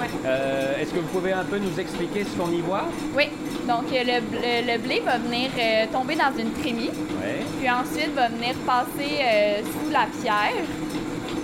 Ouais. 0.00 0.08
Euh, 0.26 0.80
est-ce 0.82 0.90
que 0.90 0.98
vous 0.98 1.06
pouvez 1.06 1.32
un 1.32 1.44
peu 1.44 1.58
nous 1.58 1.78
expliquer 1.78 2.24
ce 2.24 2.36
qu'on 2.36 2.50
y 2.50 2.60
voit? 2.60 2.86
Oui. 3.16 3.28
Donc, 3.68 3.84
le, 3.92 4.18
le- 4.18 4.72
le 4.72 4.78
blé 4.78 5.00
va 5.06 5.18
venir 5.18 5.48
euh, 5.56 5.84
tomber 5.92 6.16
dans 6.16 6.36
une 6.36 6.50
trémie. 6.54 6.90
Oui. 6.92 7.44
Puis 7.60 7.70
ensuite, 7.70 8.12
va 8.16 8.26
venir 8.28 8.54
passer 8.66 9.20
euh, 9.22 9.58
sous 9.60 9.92
la 9.92 10.06
pierre 10.20 10.64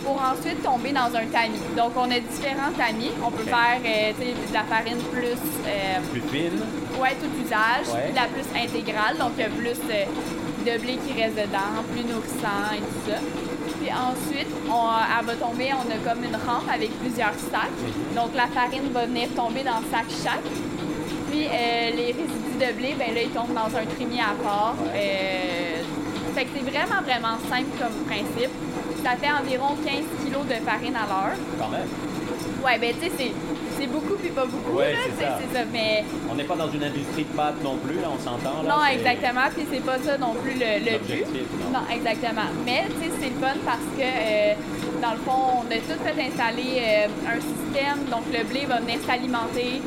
pour 0.09 0.23
ensuite 0.23 0.63
tomber 0.63 0.93
dans 0.93 1.13
un 1.15 1.27
tamis. 1.31 1.61
Donc, 1.77 1.93
on 1.95 2.11
a 2.11 2.19
différents 2.19 2.73
tamis. 2.79 3.11
On 3.23 3.31
peut 3.31 3.45
faire 3.45 3.77
euh, 3.85 4.13
de 4.17 4.55
la 4.55 4.63
farine 4.65 4.97
plus, 5.13 5.37
euh, 5.67 6.01
Plus 6.11 6.23
fine. 6.33 6.59
ouais, 6.99 7.15
tout 7.21 7.29
usage, 7.45 7.93
Ouais. 7.95 8.13
la 8.15 8.25
plus 8.33 8.47
intégrale. 8.57 9.19
Donc, 9.19 9.33
il 9.37 9.43
y 9.43 9.47
a 9.47 9.51
plus 9.51 9.77
de 10.65 10.79
blé 10.83 10.97
qui 11.05 11.13
reste 11.21 11.37
dedans, 11.37 11.85
plus 11.93 12.05
nourrissant 12.05 12.73
et 12.75 12.81
tout 12.81 13.11
ça. 13.11 13.19
Puis 13.79 13.91
ensuite, 13.93 14.49
on, 14.71 14.89
elle 15.21 15.27
va 15.27 15.35
tomber, 15.35 15.69
on 15.77 15.85
a 15.93 15.99
comme 16.09 16.25
une 16.25 16.37
rampe 16.37 16.69
avec 16.73 16.91
plusieurs 17.01 17.35
sacs. 17.53 17.77
Donc, 18.17 18.31
la 18.35 18.47
farine 18.47 18.89
va 18.95 19.05
venir 19.05 19.29
tomber 19.37 19.63
dans 19.63 19.79
le 19.85 19.87
sac 19.93 20.07
chaque. 20.25 20.49
Puis 21.31 21.45
euh, 21.45 21.91
les 21.95 22.07
résidus 22.17 22.57
de 22.59 22.73
blé, 22.79 22.95
ben 22.99 23.15
là, 23.15 23.21
ils 23.23 23.31
tombent 23.31 23.53
dans 23.55 23.69
un 23.77 23.85
trémier 23.95 24.23
à 24.23 24.33
part. 24.43 24.75
Euh, 24.95 25.83
fait 26.35 26.45
que 26.45 26.51
c'est 26.57 26.71
vraiment, 26.71 27.03
vraiment 27.05 27.37
simple 27.51 27.73
comme 27.79 27.97
principe. 28.09 28.51
Ça 29.05 29.17
fait 29.17 29.31
environ 29.31 29.75
15 29.85 29.95
kg 30.25 30.47
de 30.49 30.65
farine 30.65 30.97
à 30.97 31.07
l'heure. 31.07 31.37
Quand 31.59 31.69
même. 31.69 31.87
Ouais, 32.65 32.79
ben 32.79 32.93
tu 33.01 33.07
sais, 33.07 33.13
c'est, 33.17 33.33
c'est 33.79 33.87
beaucoup 33.87 34.15
puis 34.15 34.31
pas 34.31 34.45
beaucoup. 34.45 34.77
Ouais, 34.77 34.95
c'est 35.19 35.25
ça. 35.57 35.65
Mais 35.73 36.05
On 36.31 36.35
n'est 36.35 36.45
pas 36.45 36.57
dans 36.57 36.69
une 36.71 36.83
industrie 36.83 37.25
de 37.25 37.37
pâtes 37.37 37.63
non 37.63 37.77
plus, 37.77 37.95
là, 37.97 38.09
on 38.13 38.19
s'entend. 38.19 38.63
non, 38.65 38.85
exactement. 38.93 39.47
Puis 39.55 39.65
c'est 39.73 39.85
pas 39.85 39.99
ça 39.99 40.19
non 40.19 40.35
plus 40.35 40.55
le, 40.55 40.85
le 40.85 40.99
but. 40.99 41.09
L'objectif, 41.09 41.47
non. 41.63 41.79
Non, 41.79 41.85
exactement. 41.95 42.51
Mais 42.67 42.85
tu 42.87 43.07
sais, 43.07 43.13
c'est 43.21 43.29
le 43.31 43.37
fun 43.41 43.55
parce 43.65 43.87
que 43.97 44.03
euh, 44.03 44.55
dans 45.01 45.13
le 45.13 45.19
fond, 45.19 45.63
on 45.63 45.71
a 45.71 45.77
tout 45.79 46.01
fait 46.05 46.21
installer 46.21 46.83
euh, 46.83 47.07
un 47.31 47.41
système. 47.41 48.05
Donc 48.11 48.25
le 48.33 48.45
blé 48.45 48.67
va 48.67 48.81
venir 48.81 48.99
s'alimenter 49.07 49.81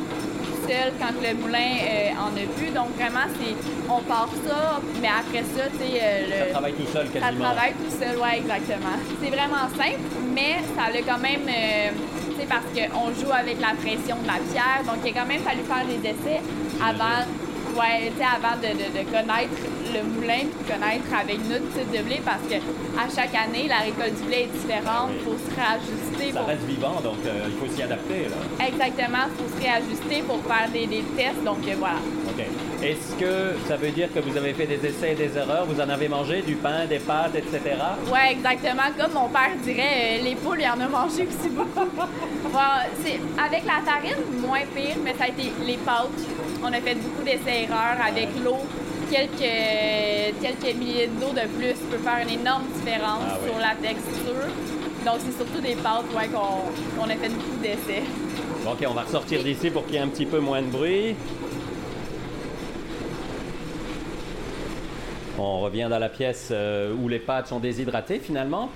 quand 0.99 1.13
le 1.21 1.33
moulin 1.35 1.71
euh, 1.81 2.09
en 2.25 2.31
a 2.35 2.45
plus. 2.57 2.69
Donc 2.71 2.95
vraiment, 2.97 3.27
c'est 3.39 3.55
on 3.89 4.01
part 4.01 4.29
ça, 4.47 4.79
mais 5.01 5.07
après 5.07 5.43
ça, 5.55 5.63
tu 5.71 5.77
sais, 5.77 5.99
euh, 6.01 6.39
Ça 6.39 6.45
le- 6.45 6.51
travaille 6.51 6.73
tout 6.73 6.87
seul 6.91 7.07
ça 7.13 7.19
quasiment. 7.19 7.43
travaille 7.45 7.73
tout 7.73 7.91
seul, 7.99 8.17
ouais, 8.17 8.37
exactement. 8.37 8.97
C'est 9.21 9.29
vraiment 9.29 9.65
simple, 9.75 10.01
mais 10.33 10.55
ça 10.75 10.83
a 10.89 11.01
quand 11.01 11.21
même, 11.21 11.45
euh, 11.47 11.89
tu 12.29 12.39
sais, 12.39 12.47
parce 12.47 12.65
qu'on 12.73 13.07
joue 13.19 13.31
avec 13.31 13.59
la 13.59 13.73
pression 13.75 14.17
de 14.21 14.27
la 14.27 14.39
pierre, 14.51 14.81
donc 14.85 14.97
il 15.03 15.09
a 15.09 15.13
quand 15.21 15.27
même 15.27 15.41
fallu 15.41 15.61
faire 15.63 15.85
des 15.85 16.01
essais 16.09 16.41
avant, 16.81 17.25
ouais, 17.79 18.11
avant 18.21 18.55
de, 18.57 18.69
de- 18.81 18.91
de 18.97 19.03
connaître 19.09 19.57
le 19.93 20.03
moulin, 20.03 20.43
puis 20.49 20.65
connaître 20.73 21.11
avec 21.19 21.39
notre 21.49 21.67
type 21.73 21.91
de 21.91 22.03
blé, 22.03 22.21
parce 22.23 22.43
que 22.49 22.55
à 22.97 23.07
chaque 23.13 23.35
année, 23.35 23.67
la 23.67 23.79
récolte 23.79 24.15
du 24.21 24.23
blé 24.27 24.47
est 24.49 24.53
différente, 24.57 25.11
il 25.17 25.23
faut 25.23 25.37
se 25.37 25.49
réajuster. 25.55 26.31
Ça 26.33 26.39
pour- 26.39 26.47
reste 26.49 26.63
vivant, 26.63 26.99
donc 27.03 27.17
euh, 27.25 27.47
il 27.47 27.57
faut 27.59 27.73
s'y 27.73 27.83
adapter. 27.83 28.27
Là. 28.29 28.65
Exactement, 28.67 29.25
il 29.29 29.35
faut 29.37 29.49
se 29.55 29.61
réajuster 29.61 30.21
pour 30.27 30.39
faire 30.43 30.69
des, 30.71 30.87
des 30.87 31.03
tests, 31.15 31.43
donc 31.43 31.59
euh, 31.67 31.75
voilà. 31.77 31.99
OK. 32.29 32.45
Est-ce 32.83 33.13
que 33.13 33.53
ça 33.67 33.75
veut 33.77 33.91
dire 33.91 34.09
que 34.11 34.19
vous 34.19 34.35
avez 34.35 34.53
fait 34.53 34.65
des 34.65 34.83
essais 34.83 35.11
et 35.11 35.15
des 35.15 35.37
erreurs? 35.37 35.65
Vous 35.67 35.79
en 35.79 35.87
avez 35.87 36.07
mangé 36.07 36.41
du 36.41 36.55
pain, 36.55 36.85
des 36.89 36.97
pâtes, 36.97 37.35
etc. 37.35 37.59
Oui, 38.11 38.19
exactement. 38.31 38.89
Comme 38.97 39.13
mon 39.13 39.29
père 39.29 39.51
dirait, 39.63 40.19
euh, 40.19 40.23
les 40.23 40.33
poules, 40.35 40.57
il 40.61 40.65
en 40.67 40.79
a 40.83 40.87
mangé 40.87 41.27
aussi 41.27 41.49
beaucoup. 41.49 41.87
c'est, 43.03 43.19
avec 43.39 43.65
la 43.65 43.81
farine, 43.85 44.23
moins 44.41 44.61
pire, 44.75 44.95
mais 45.03 45.13
ça 45.17 45.25
a 45.25 45.27
été 45.27 45.51
les 45.63 45.77
pâtes. 45.77 46.09
On 46.63 46.67
a 46.73 46.81
fait 46.81 46.95
beaucoup 46.95 47.23
d'essais 47.23 47.61
et 47.61 47.63
erreurs 47.65 47.97
avec 48.03 48.29
l'eau. 48.43 48.57
Quelques, 49.11 50.35
quelques 50.41 50.75
millilitres 50.77 51.19
d'eau 51.19 51.33
de 51.33 51.45
plus 51.57 51.75
peut 51.91 51.97
faire 51.97 52.19
une 52.23 52.39
énorme 52.39 52.63
différence 52.73 53.23
Ah 53.27 53.37
oui. 53.43 53.49
sur 53.49 53.59
la 53.59 53.75
texture. 53.75 54.47
Donc, 55.05 55.15
c'est 55.19 55.35
surtout 55.35 55.59
des 55.59 55.75
pâtes 55.75 56.05
ouais, 56.15 56.29
qu'on, 56.29 57.03
a 57.03 57.15
fait 57.15 57.29
beaucoup 57.29 57.57
d'essais. 57.61 58.03
Ok, 58.65 58.85
on 58.89 58.93
va 58.93 59.01
ressortir 59.01 59.43
d'ici 59.43 59.69
pour 59.69 59.85
qu'il 59.85 59.95
y 59.95 59.97
ait 59.97 60.01
un 60.01 60.07
petit 60.07 60.25
peu 60.25 60.39
moins 60.39 60.61
de 60.61 60.67
bruit. 60.67 61.15
On 65.37 65.59
revient 65.59 65.87
dans 65.89 65.99
la 65.99 66.09
pièce 66.09 66.49
euh, 66.51 66.93
où 66.93 67.09
les 67.09 67.19
pâtes 67.19 67.47
sont 67.47 67.59
déshydratées 67.59 68.19
finalement. 68.19 68.69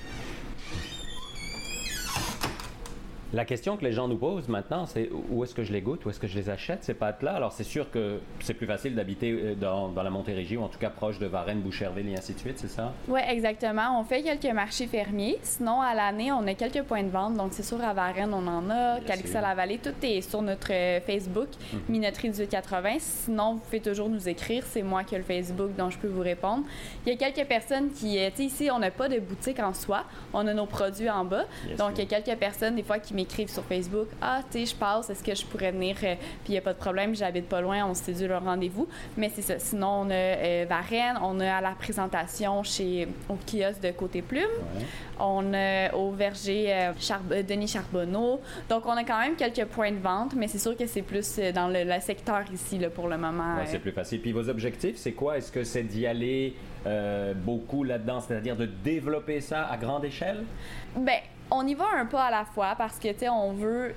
La 3.36 3.44
question 3.44 3.76
que 3.76 3.84
les 3.84 3.92
gens 3.92 4.08
nous 4.08 4.16
posent 4.16 4.48
maintenant, 4.48 4.86
c'est 4.86 5.10
où 5.28 5.44
est-ce 5.44 5.54
que 5.54 5.62
je 5.62 5.70
les 5.70 5.82
goûte, 5.82 6.06
où 6.06 6.08
est-ce 6.08 6.18
que 6.18 6.26
je 6.26 6.38
les 6.38 6.48
achète, 6.48 6.82
ces 6.84 6.94
pâtes-là? 6.94 7.34
Alors 7.34 7.52
c'est 7.52 7.64
sûr 7.64 7.90
que 7.90 8.18
c'est 8.40 8.54
plus 8.54 8.66
facile 8.66 8.94
d'habiter 8.94 9.30
euh, 9.30 9.54
dans, 9.54 9.90
dans 9.90 10.02
la 10.02 10.08
Montérégie 10.08 10.56
ou 10.56 10.62
en 10.62 10.68
tout 10.68 10.78
cas 10.78 10.88
proche 10.88 11.18
de 11.18 11.26
Varennes, 11.26 11.60
Boucherville 11.60 12.08
et 12.08 12.16
ainsi 12.16 12.32
de 12.32 12.38
suite, 12.38 12.58
c'est 12.58 12.70
ça? 12.70 12.94
Oui, 13.08 13.20
exactement. 13.28 14.00
On 14.00 14.04
fait 14.04 14.22
quelques 14.22 14.54
marchés 14.54 14.86
fermiers. 14.86 15.36
Sinon, 15.42 15.82
à 15.82 15.92
l'année, 15.92 16.32
on 16.32 16.46
a 16.46 16.54
quelques 16.54 16.80
points 16.84 17.02
de 17.02 17.10
vente. 17.10 17.34
Donc, 17.34 17.48
c'est 17.52 17.62
sûr, 17.62 17.78
à 17.84 17.92
Varennes, 17.92 18.32
on 18.32 18.46
en 18.46 18.70
a. 18.70 19.00
Bien 19.00 19.06
Calixa 19.06 19.32
sûr. 19.32 19.40
la 19.42 19.54
vallée 19.54 19.80
tout 19.84 19.92
est 20.02 20.22
sur 20.22 20.40
notre 20.40 20.72
euh, 20.72 21.00
Facebook, 21.02 21.48
Minoterie 21.90 22.28
1880. 22.28 22.88
Sinon, 23.00 23.56
vous 23.56 23.60
pouvez 23.60 23.80
toujours 23.80 24.08
nous 24.08 24.30
écrire. 24.30 24.64
C'est 24.66 24.82
moi 24.82 25.04
qui 25.04 25.14
ai 25.14 25.18
le 25.18 25.24
Facebook, 25.24 25.76
donc 25.76 25.92
je 25.92 25.98
peux 25.98 26.08
vous 26.08 26.22
répondre. 26.22 26.64
Il 27.04 27.12
y 27.12 27.14
a 27.14 27.18
quelques 27.18 27.46
personnes 27.46 27.90
qui, 27.90 28.18
euh, 28.18 28.30
tu 28.30 28.36
sais, 28.36 28.44
ici, 28.44 28.70
on 28.72 28.78
n'a 28.78 28.90
pas 28.90 29.10
de 29.10 29.18
boutique 29.18 29.60
en 29.60 29.74
soi. 29.74 30.04
On 30.32 30.46
a 30.46 30.54
nos 30.54 30.64
produits 30.64 31.10
en 31.10 31.26
bas. 31.26 31.44
Yes, 31.68 31.76
donc, 31.76 31.90
il 31.96 32.10
y 32.10 32.14
a 32.14 32.18
quelques 32.18 32.38
personnes, 32.38 32.76
des 32.76 32.82
fois, 32.82 32.98
qui 32.98 33.12
m'écrivent 33.12 33.25
sur 33.48 33.64
Facebook. 33.64 34.08
Ah, 34.22 34.40
tu 34.50 34.58
sais, 34.60 34.66
je 34.66 34.74
passe. 34.74 35.10
Est-ce 35.10 35.22
que 35.22 35.34
je 35.34 35.44
pourrais 35.44 35.72
venir? 35.72 35.96
euh, 36.02 36.14
Puis, 36.44 36.48
il 36.48 36.52
n'y 36.52 36.58
a 36.58 36.60
pas 36.60 36.72
de 36.72 36.78
problème. 36.78 37.14
J'habite 37.14 37.48
pas 37.48 37.60
loin. 37.60 37.84
On 37.84 37.94
s'est 37.94 38.12
dû 38.12 38.26
le 38.26 38.36
rendez-vous. 38.36 38.86
Mais 39.16 39.30
c'est 39.34 39.42
ça. 39.42 39.58
Sinon, 39.58 40.02
on 40.06 40.10
a 40.10 40.14
euh, 40.14 40.66
Varennes. 40.68 41.18
On 41.22 41.38
a 41.40 41.54
à 41.56 41.60
la 41.60 41.70
présentation 41.72 42.62
chez, 42.62 43.08
au 43.28 43.34
kiosque 43.34 43.80
de 43.82 43.90
Côté 43.90 44.22
Plume. 44.22 44.42
Ouais. 44.76 44.84
On 45.18 45.52
a 45.54 45.94
au 45.94 46.10
verger 46.12 46.72
euh, 46.72 46.92
Char- 47.00 47.20
Denis 47.46 47.68
Charbonneau. 47.68 48.40
Donc, 48.68 48.86
on 48.86 48.92
a 48.92 49.04
quand 49.04 49.20
même 49.20 49.34
quelques 49.36 49.64
points 49.66 49.92
de 49.92 49.98
vente, 49.98 50.34
mais 50.34 50.48
c'est 50.48 50.58
sûr 50.58 50.76
que 50.76 50.86
c'est 50.86 51.02
plus 51.02 51.38
dans 51.54 51.68
le, 51.68 51.84
le 51.84 52.00
secteur 52.00 52.42
ici 52.52 52.78
là, 52.78 52.90
pour 52.90 53.08
le 53.08 53.16
moment. 53.18 53.56
Ouais, 53.56 53.66
c'est 53.66 53.78
plus 53.78 53.92
facile. 53.92 54.20
Puis 54.20 54.32
vos 54.32 54.48
objectifs, 54.48 54.96
c'est 54.96 55.12
quoi? 55.12 55.38
Est-ce 55.38 55.50
que 55.52 55.64
c'est 55.64 55.82
d'y 55.82 56.06
aller 56.06 56.54
euh, 56.86 57.34
beaucoup 57.34 57.82
là-dedans, 57.82 58.20
c'est-à-dire 58.20 58.56
de 58.56 58.66
développer 58.66 59.40
ça 59.40 59.66
à 59.66 59.76
grande 59.76 60.04
échelle? 60.04 60.44
Ben, 60.96 61.18
on 61.50 61.66
y 61.66 61.74
va 61.74 61.86
un 61.96 62.06
pas 62.06 62.24
à 62.24 62.30
la 62.30 62.44
fois 62.44 62.74
parce 62.76 62.98
que, 62.98 63.08
tu 63.12 63.20
sais, 63.20 63.28
on 63.28 63.52
veut, 63.52 63.94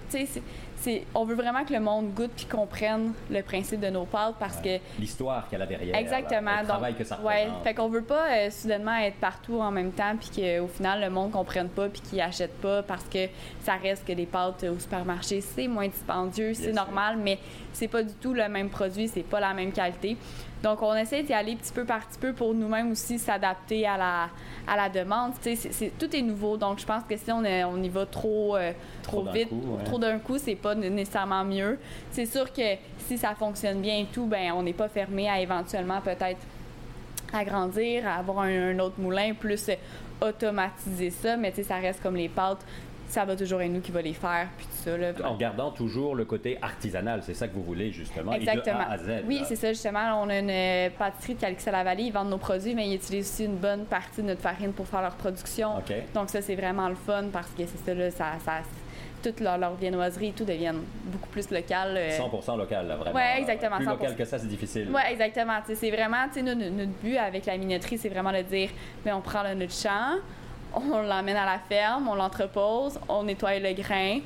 c'est- 0.80 1.04
on 1.14 1.26
veut 1.26 1.36
vraiment 1.36 1.64
que 1.66 1.74
le 1.74 1.80
monde 1.80 2.14
goûte 2.14 2.32
puis 2.36 2.46
comprenne 2.46 3.14
le 3.30 3.42
principe 3.42 3.80
de 3.80 3.90
nos 3.90 4.06
pâtes 4.06 4.36
parce 4.40 4.58
que 4.58 4.78
L'histoire 5.00 5.48
qu'il 5.50 5.60
y 5.60 5.62
a 5.62 5.66
derrière. 5.66 5.96
Exactement. 5.96 6.52
là, 6.52 6.62
le 6.62 6.68
Donc, 6.68 6.68
travail 6.70 6.96
que 6.96 7.04
ça 7.04 7.20
ouais, 7.22 7.44
représente. 7.46 7.64
fait 7.64 7.74
qu'on 7.74 7.88
veut 7.90 8.04
pas 8.04 8.28
euh, 8.30 8.50
soudainement 8.52 8.96
être 8.98 9.18
partout 9.18 9.60
en 9.60 9.72
même 9.72 9.92
temps 9.92 10.14
puis 10.20 10.30
qu'au 10.42 10.68
final 10.68 11.02
le 11.02 11.10
monde 11.10 11.32
comprenne 11.32 11.70
pas 11.70 11.88
puis 11.90 12.02
qu'il 12.02 12.22
achète 12.22 12.54
pas 12.62 12.82
parce 12.84 13.04
que 13.06 13.28
ça 13.64 13.74
reste 13.76 14.06
que 14.08 14.14
des 14.14 14.26
pâtes 14.26 14.64
au 14.64 14.80
supermarché, 14.80 15.42
c'est 15.42 15.68
moins 15.68 15.88
dispendieux, 15.88 16.54
c'est 16.54 16.74
normal, 16.74 17.18
mais 17.18 17.40
c'est 17.74 17.88
pas 17.88 18.04
du 18.04 18.14
tout 18.14 18.34
le 18.34 18.48
même 18.50 18.70
produit, 18.70 19.08
c'est 19.08 19.24
pas 19.24 19.40
la 19.40 19.54
même 19.54 19.72
qualité. 19.72 20.18
Donc 20.64 20.82
on 20.82 20.94
essaie 20.96 21.24
d'y 21.24 21.34
aller 21.34 21.56
petit 21.56 21.72
peu 21.72 21.86
par 21.86 22.06
petit 22.06 22.20
peu 22.20 22.34
pour 22.34 22.54
nous-mêmes 22.54 22.92
aussi 22.92 23.18
s'adapter 23.18 23.88
à 23.88 23.96
la, 23.96 24.30
à 24.68 24.76
la 24.76 24.90
demande. 24.90 25.32
Tu 25.42 25.52
sais, 25.52 25.56
c'est- 25.56 25.72
c'est- 25.72 25.92
tout 25.98 26.14
est 26.14 26.22
nouveau, 26.22 26.58
donc 26.58 26.80
je 26.80 26.86
pense 26.86 27.04
que 27.08 27.16
si 27.16 27.32
on, 27.32 27.46
est- 27.46 27.64
on 27.64 27.82
y 27.82 27.88
va 27.88 28.06
trop, 28.06 28.58
euh, 28.58 28.74
trop, 29.12 29.32
vite, 29.32 29.50
coup, 29.50 29.56
ouais. 29.78 29.84
trop 29.84 30.00
d'un 30.00 30.20
coup, 30.20 30.38
c'est 30.38 30.56
pas 30.56 30.76
nécessairement 30.76 31.44
mieux. 31.44 31.78
C'est 32.12 32.26
sûr 32.26 32.52
que 32.52 32.76
si 33.08 33.18
ça 33.18 33.36
fonctionne 33.36 33.82
bien 33.82 34.00
et 34.00 34.08
tout, 34.12 34.26
ben 34.26 34.52
on 34.54 34.64
n'est 34.64 34.74
pas 34.74 34.90
fermé 34.90 35.30
à 35.30 35.40
éventuellement 35.40 36.02
peut-être 36.02 36.40
agrandir, 37.34 38.08
à 38.08 38.16
avoir 38.16 38.40
un, 38.40 38.70
un 38.76 38.80
autre 38.80 38.96
moulin, 39.00 39.34
plus 39.34 39.70
automatiser 40.22 41.10
ça, 41.10 41.38
mais 41.38 41.52
tu 41.52 41.58
sais, 41.58 41.64
ça 41.64 41.76
reste 41.76 42.02
comme 42.02 42.16
les 42.16 42.30
pâtes, 42.30 42.66
ça 43.08 43.26
va 43.26 43.36
toujours 43.36 43.62
être 43.62 43.72
nous 43.72 43.82
qui 43.82 43.92
va 43.92 44.02
les 44.02 44.14
faire, 44.14 44.48
puis 44.58 44.68
tout 44.68 44.84
ça. 44.84 44.96
Là. 44.98 45.14
En 45.24 45.36
gardant 45.36 45.72
toujours 45.72 46.16
le 46.16 46.26
côté 46.26 46.60
artisanal, 46.62 47.22
c'est 47.24 47.34
ça 47.34 47.48
que 47.48 47.56
vous 47.56 47.64
voulez 47.64 47.92
justement, 47.92 48.34
Exactement. 48.34 48.82
et 48.82 48.86
de 48.86 48.90
A 48.90 48.92
à 48.92 48.98
Z. 48.98 49.24
oui, 49.26 49.42
c'est 49.46 49.56
ça, 49.56 49.70
justement. 49.70 50.22
On 50.22 50.30
a 50.30 50.38
une 50.38 50.50
euh, 50.50 50.90
pâtisserie 50.98 51.36
de 51.36 51.40
Calixa 51.42 51.72
la 51.72 51.84
Vallée, 51.84 52.04
ils 52.04 52.14
vendent 52.14 52.30
nos 52.30 52.38
produits, 52.38 52.76
mais 52.76 52.88
ils 52.88 52.96
utilisent 52.96 53.30
aussi 53.32 53.46
une 53.46 53.56
bonne 53.58 53.86
partie 53.86 54.22
de 54.22 54.28
notre 54.28 54.42
farine 54.42 54.74
pour 54.74 54.88
faire 54.88 55.02
leur 55.02 55.16
production. 55.16 55.72
Donc 56.14 56.30
ça, 56.30 56.42
c'est 56.42 56.56
vraiment 56.56 56.88
le 56.88 56.96
fun 56.96 57.26
parce 57.34 57.50
que 57.50 57.64
c'est 57.66 57.84
ça, 57.84 57.94
là, 57.94 58.12
ça, 58.12 58.26
ça, 58.46 58.52
toute 59.22 59.40
leur, 59.40 59.58
leur 59.58 59.74
viennoiserie 59.76 60.28
et 60.28 60.32
tout 60.32 60.46
deviennent 60.46 60.82
beaucoup 61.06 61.30
plus 61.30 61.50
local. 61.52 61.96
euh, 61.98 62.18
100% 62.18 62.58
local, 62.58 62.88
là, 62.88 62.96
vraiment. 62.96 63.16
Ouais, 63.16 63.40
exactement, 63.40 63.78
Plus 63.78 63.86
100%. 63.86 63.90
local 63.92 64.16
que 64.16 64.26
ça, 64.26 64.40
c'est 64.40 64.48
difficile. 64.48 64.90
Oui, 64.94 65.02
exactement. 65.10 65.60
C'est 65.74 65.92
vraiment, 65.92 66.28
tu 66.28 66.36
sais, 66.36 66.42
nous, 66.42 66.56
notre 66.56 66.72
notre 66.72 66.92
but 67.04 67.18
avec 67.18 67.46
la 67.46 67.58
minoterie, 67.58 67.98
c'est 67.98 68.10
vraiment 68.10 68.32
de 68.32 68.42
dire, 68.42 68.70
ben, 69.04 69.16
on 69.16 69.22
prend 69.22 69.44
le, 69.44 69.54
notre 69.56 69.74
champ, 69.74 70.16
on 70.74 71.02
l'emmène 71.02 71.38
à 71.38 71.46
la 71.46 71.60
ferme, 71.60 72.08
on 72.08 72.16
l'entrepose, 72.16 73.00
on 73.08 73.24
nettoie 73.24 73.60
le 73.60 73.74
grain, 73.74 74.20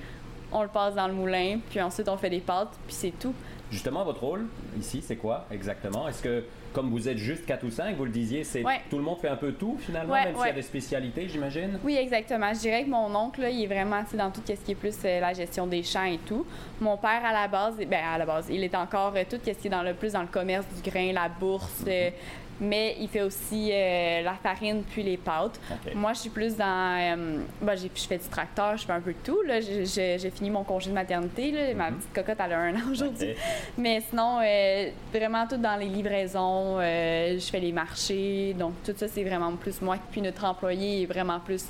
on 0.51 0.61
le 0.61 0.67
passe 0.69 0.93
dans 0.95 1.07
le 1.07 1.13
moulin, 1.13 1.59
puis 1.69 1.81
ensuite 1.81 2.07
on 2.09 2.17
fait 2.17 2.29
des 2.29 2.39
pâtes, 2.41 2.69
puis 2.85 2.95
c'est 2.95 3.13
tout. 3.19 3.33
Justement, 3.71 4.03
votre 4.03 4.21
rôle 4.21 4.45
ici, 4.79 5.01
c'est 5.05 5.15
quoi 5.15 5.45
exactement? 5.51 6.07
Est-ce 6.07 6.21
que, 6.21 6.43
comme 6.73 6.89
vous 6.89 7.07
êtes 7.07 7.17
juste 7.17 7.45
4 7.45 7.63
ou 7.65 7.69
5, 7.71 7.95
vous 7.95 8.05
le 8.05 8.11
disiez, 8.11 8.43
c'est 8.43 8.63
Ouais. 8.63 8.81
tout 8.89 8.97
le 8.97 9.03
monde 9.03 9.19
fait 9.19 9.29
un 9.29 9.35
peu 9.35 9.53
tout 9.53 9.77
finalement, 9.79 10.13
Ouais, 10.13 10.25
même 10.25 10.35
s'il 10.35 10.47
y 10.47 10.49
a 10.49 10.53
des 10.53 10.61
spécialités, 10.61 11.27
j'imagine? 11.29 11.79
Oui, 11.83 11.95
exactement. 11.95 12.51
Je 12.53 12.59
dirais 12.59 12.83
que 12.83 12.89
mon 12.89 13.13
oncle, 13.15 13.41
là, 13.41 13.49
il 13.49 13.63
est 13.63 13.67
vraiment 13.67 14.03
dans 14.13 14.31
tout 14.31 14.41
ce 14.45 14.53
qui 14.53 14.71
est 14.71 14.75
plus 14.75 14.95
euh, 15.05 15.19
la 15.19 15.33
gestion 15.33 15.67
des 15.67 15.83
champs 15.83 16.03
et 16.05 16.17
tout. 16.25 16.45
Mon 16.81 16.97
père, 16.97 17.21
à 17.23 17.31
la 17.31 17.47
base, 17.47 17.77
ben 17.77 17.99
à 18.13 18.17
la 18.17 18.25
base, 18.25 18.47
il 18.49 18.63
est 18.63 18.75
encore 18.75 19.13
euh, 19.15 19.23
tout 19.29 19.37
ce 19.43 19.51
qui 19.51 19.67
est 19.67 19.69
dans 19.69 19.83
le 19.83 19.93
plus 19.93 20.13
dans 20.13 20.21
le 20.21 20.27
commerce 20.27 20.65
du 20.83 20.89
grain, 20.89 21.13
la 21.13 21.29
bourse, 21.29 21.83
euh, 21.87 22.09
mais 22.61 22.95
il 22.99 23.07
fait 23.09 23.21
aussi 23.21 23.69
euh, 23.71 24.21
la 24.21 24.33
farine 24.35 24.83
puis 24.83 25.03
les 25.03 25.17
pâtes. 25.17 25.59
Moi, 25.95 26.13
je 26.13 26.19
suis 26.19 26.29
plus 26.29 26.55
dans. 26.55 26.65
euh, 27.17 27.37
ben, 27.61 27.75
je 27.75 27.87
fais 28.07 28.17
du 28.17 28.27
tracteur, 28.29 28.77
je 28.77 28.85
fais 28.85 28.93
un 28.93 29.01
peu 29.01 29.13
de 29.13 29.17
tout. 29.23 29.39
J'ai- 29.47 30.17
fini 30.31 30.49
mon 30.49 30.63
congé 30.63 30.89
de 30.89 30.95
maternité. 30.95 31.51
là. 31.51 31.73
Ma 31.75 31.91
petite 31.91 32.13
cocotte, 32.13 32.37
elle 32.43 32.53
a 32.53 32.59
un 32.59 32.75
an 32.75 32.91
aujourd'hui. 32.91 33.35
Mais 33.77 34.01
sinon, 34.09 34.39
euh, 34.43 34.89
vraiment 35.13 35.45
tout 35.47 35.57
dans 35.57 35.75
les 35.79 35.87
livraisons. 35.87 36.79
euh, 36.79 37.37
je 37.39 37.45
fais 37.51 37.59
les 37.59 37.71
marchés. 37.71 38.55
Donc, 38.57 38.73
tout 38.83 38.93
ça, 38.95 39.07
c'est 39.07 39.23
vraiment 39.23 39.51
plus 39.53 39.81
moi. 39.81 39.97
Puis 40.11 40.21
notre 40.21 40.45
employé 40.45 41.03
est 41.03 41.05
vraiment 41.05 41.39
plus 41.39 41.63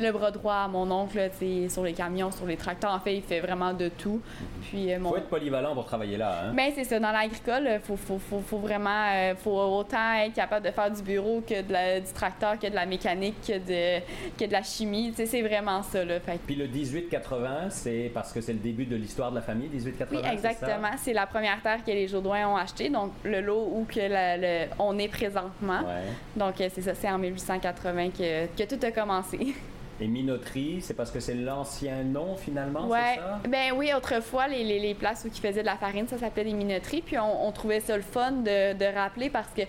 le 0.00 0.10
bras 0.12 0.30
droit 0.30 0.54
à 0.54 0.68
mon 0.68 0.90
oncle, 0.90 1.16
là, 1.18 1.28
sur 1.68 1.82
les 1.84 1.92
camions, 1.92 2.30
sur 2.30 2.46
les 2.46 2.56
tracteurs. 2.56 2.92
En 2.92 3.00
fait, 3.00 3.16
il 3.16 3.22
fait 3.22 3.40
vraiment 3.40 3.72
de 3.72 3.88
tout. 3.88 4.20
Puis, 4.62 4.92
euh, 4.92 4.98
mon... 4.98 5.10
faut 5.10 5.16
être 5.16 5.28
polyvalent 5.28 5.74
pour 5.74 5.84
travailler 5.84 6.16
là. 6.16 6.44
Hein? 6.46 6.52
Ben 6.54 6.72
c'est 6.74 6.84
ça, 6.84 6.98
dans 6.98 7.12
l'agricole, 7.12 7.68
il 7.74 7.80
faut, 7.80 7.96
faut, 7.96 8.18
faut, 8.18 8.40
faut 8.40 8.58
vraiment 8.58 9.06
euh, 9.14 9.34
faut 9.36 9.58
autant 9.58 10.14
être 10.24 10.32
capable 10.34 10.66
de 10.66 10.70
faire 10.72 10.90
du 10.90 11.02
bureau 11.02 11.42
que 11.46 11.62
de 11.62 11.72
la- 11.72 12.00
du 12.00 12.12
tracteur, 12.12 12.58
que 12.58 12.66
de 12.68 12.74
la 12.74 12.86
mécanique, 12.86 13.34
que 13.46 13.58
de, 13.58 14.02
que 14.38 14.44
de 14.46 14.52
la 14.52 14.62
chimie. 14.62 15.10
Tu 15.10 15.16
sais, 15.16 15.26
c'est 15.26 15.42
vraiment 15.42 15.82
ça. 15.82 16.04
Là. 16.04 16.20
Fait 16.20 16.38
Puis 16.46 16.54
le 16.56 16.66
1880, 16.66 17.70
c'est 17.70 18.10
parce 18.14 18.32
que 18.32 18.40
c'est 18.40 18.52
le 18.52 18.58
début 18.60 18.86
de 18.86 18.96
l'histoire 18.96 19.30
de 19.30 19.36
la 19.36 19.42
famille, 19.42 19.68
1880 19.68 20.20
oui, 20.22 20.28
exactement. 20.32 20.88
C'est 20.98 21.12
la 21.12 21.26
première 21.26 21.60
terre 21.62 21.84
que 21.84 21.90
les 21.90 22.08
Jourdouins 22.08 22.48
ont 22.48 22.56
acheté, 22.56 22.88
donc 22.88 23.12
le 23.24 23.40
lot 23.40 23.68
où 23.72 23.86
que 23.88 24.00
la- 24.00 24.36
le- 24.36 24.68
on 24.78 24.98
est 24.98 25.08
présentement. 25.08 25.80
Ouais. 25.80 26.02
Donc 26.36 26.60
euh, 26.60 26.68
c'est 26.74 26.82
ça, 26.82 26.94
c'est 26.94 27.10
en 27.10 27.18
1880 27.18 28.10
que, 28.10 28.46
que 28.46 28.74
tout 28.74 28.84
a 28.86 28.90
commencé. 28.90 29.54
Et 30.02 30.08
minoterie, 30.08 30.78
c'est 30.80 30.94
parce 30.94 31.12
que 31.12 31.20
c'est 31.20 31.34
l'ancien 31.34 32.02
nom 32.02 32.34
finalement, 32.36 32.88
Ouais. 32.88 32.98
c'est 33.14 33.20
ça? 33.20 33.40
Ben 33.48 33.72
oui, 33.76 33.90
autrefois, 33.96 34.48
les, 34.48 34.64
les, 34.64 34.80
les 34.80 34.94
places 34.94 35.24
où 35.24 35.28
ils 35.28 35.40
faisaient 35.40 35.60
de 35.62 35.66
la 35.66 35.76
farine, 35.76 36.08
ça 36.08 36.18
s'appelait 36.18 36.44
des 36.44 36.52
minoteries. 36.54 37.02
Puis 37.02 37.16
on, 37.18 37.46
on 37.46 37.52
trouvait 37.52 37.78
ça 37.80 37.96
le 37.96 38.02
fun 38.02 38.32
de, 38.32 38.72
de 38.76 38.94
rappeler 38.96 39.30
parce 39.30 39.48
que 39.54 39.62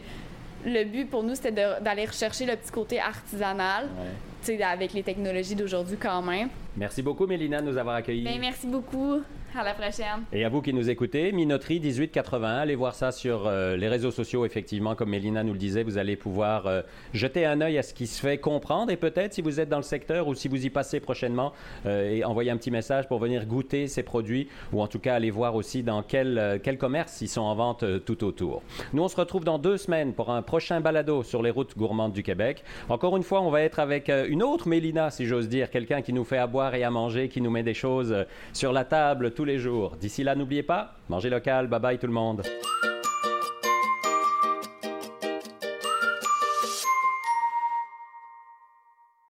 le 0.65 0.85
but 0.85 1.07
pour 1.09 1.21
nous, 1.23 1.35
c'était 1.35 1.51
d'aller 1.51 2.05
rechercher 2.05 2.45
le 2.47 2.55
petit 2.55 2.71
côté 2.71 2.99
artisanal, 2.99 3.83
Ouais. 3.85 4.07
tu 4.43 4.57
sais, 4.57 4.63
avec 4.63 4.93
les 4.93 5.03
technologies 5.03 5.55
d'aujourd'hui 5.55 5.97
quand 5.97 6.21
même. 6.23 6.49
Merci 6.75 7.03
beaucoup, 7.03 7.27
Mélina, 7.27 7.61
de 7.61 7.67
nous 7.69 7.77
avoir 7.77 7.97
accueillis. 7.97 8.23
Ben 8.23 8.39
merci 8.39 8.65
beaucoup. 8.65 9.21
À 9.55 9.63
la 9.63 9.73
prochaine. 9.75 10.23
Et 10.31 10.43
à 10.45 10.49
vous 10.49 10.63
qui 10.63 10.73
nous 10.73 10.89
écoutez, 10.89 11.31
Minoterie 11.31 11.79
1881, 11.79 12.49
allez 12.57 12.73
voir 12.73 12.95
ça 12.95 13.11
sur 13.11 13.45
euh, 13.45 13.77
les 13.77 13.87
réseaux 13.87 14.09
sociaux, 14.09 14.45
effectivement, 14.45 14.95
comme 14.95 15.11
Mélina 15.11 15.43
nous 15.43 15.53
le 15.53 15.59
disait, 15.59 15.83
vous 15.83 15.99
allez 15.99 16.15
pouvoir 16.15 16.65
euh, 16.65 16.81
jeter 17.13 17.45
un 17.45 17.61
œil 17.61 17.77
à 17.77 17.83
ce 17.83 17.93
qui 17.93 18.07
se 18.07 18.19
fait 18.19 18.39
comprendre 18.39 18.91
et 18.91 18.97
peut-être 18.97 19.31
si 19.33 19.43
vous 19.43 19.59
êtes 19.59 19.69
dans 19.69 19.77
le 19.77 19.83
secteur 19.83 20.27
ou 20.27 20.33
si 20.33 20.47
vous 20.47 20.65
y 20.65 20.71
passez 20.71 20.99
prochainement, 20.99 21.53
euh, 21.85 22.09
et 22.09 22.25
envoyer 22.25 22.49
un 22.49 22.57
petit 22.57 22.71
message 22.71 23.07
pour 23.07 23.19
venir 23.19 23.45
goûter 23.45 23.85
ces 23.85 24.01
produits 24.01 24.47
ou 24.71 24.81
en 24.81 24.87
tout 24.87 24.97
cas 24.97 25.13
aller 25.13 25.29
voir 25.29 25.53
aussi 25.53 25.83
dans 25.83 26.01
quel, 26.01 26.39
euh, 26.39 26.57
quel 26.61 26.79
commerce 26.79 27.21
ils 27.21 27.27
sont 27.27 27.41
en 27.41 27.53
vente 27.53 27.85
tout 28.05 28.23
autour. 28.23 28.63
Nous, 28.91 29.03
on 29.03 29.07
se 29.07 29.15
retrouve 29.15 29.43
dans 29.43 29.59
deux 29.59 29.77
semaines 29.77 30.13
pour 30.13 30.31
un 30.31 30.41
prochain 30.41 30.81
balado 30.81 31.21
sur 31.21 31.43
les 31.43 31.51
routes 31.51 31.77
gourmandes 31.77 32.13
du 32.13 32.23
Québec. 32.23 32.63
Encore 32.89 33.17
une 33.17 33.23
fois, 33.23 33.41
on 33.41 33.51
va 33.51 33.61
être 33.61 33.77
avec 33.77 34.09
une 34.09 34.41
autre 34.41 34.67
Mélina, 34.67 35.11
si 35.11 35.27
j'ose 35.27 35.47
dire, 35.47 35.69
quelqu'un 35.69 36.01
qui 36.01 36.11
nous 36.11 36.23
fait 36.23 36.39
à 36.39 36.47
boire 36.47 36.73
et 36.73 36.83
à 36.83 36.89
manger, 36.89 37.29
qui 37.29 37.39
nous 37.39 37.51
met 37.51 37.61
des 37.61 37.75
choses 37.75 38.25
sur 38.51 38.73
la 38.73 38.83
table 38.83 39.31
les 39.45 39.57
jours. 39.57 39.95
D'ici 39.95 40.23
là, 40.23 40.35
n'oubliez 40.35 40.63
pas, 40.63 40.95
mangez 41.09 41.29
local. 41.29 41.67
Bye 41.67 41.79
bye 41.79 41.99
tout 41.99 42.07
le 42.07 42.13
monde. 42.13 42.43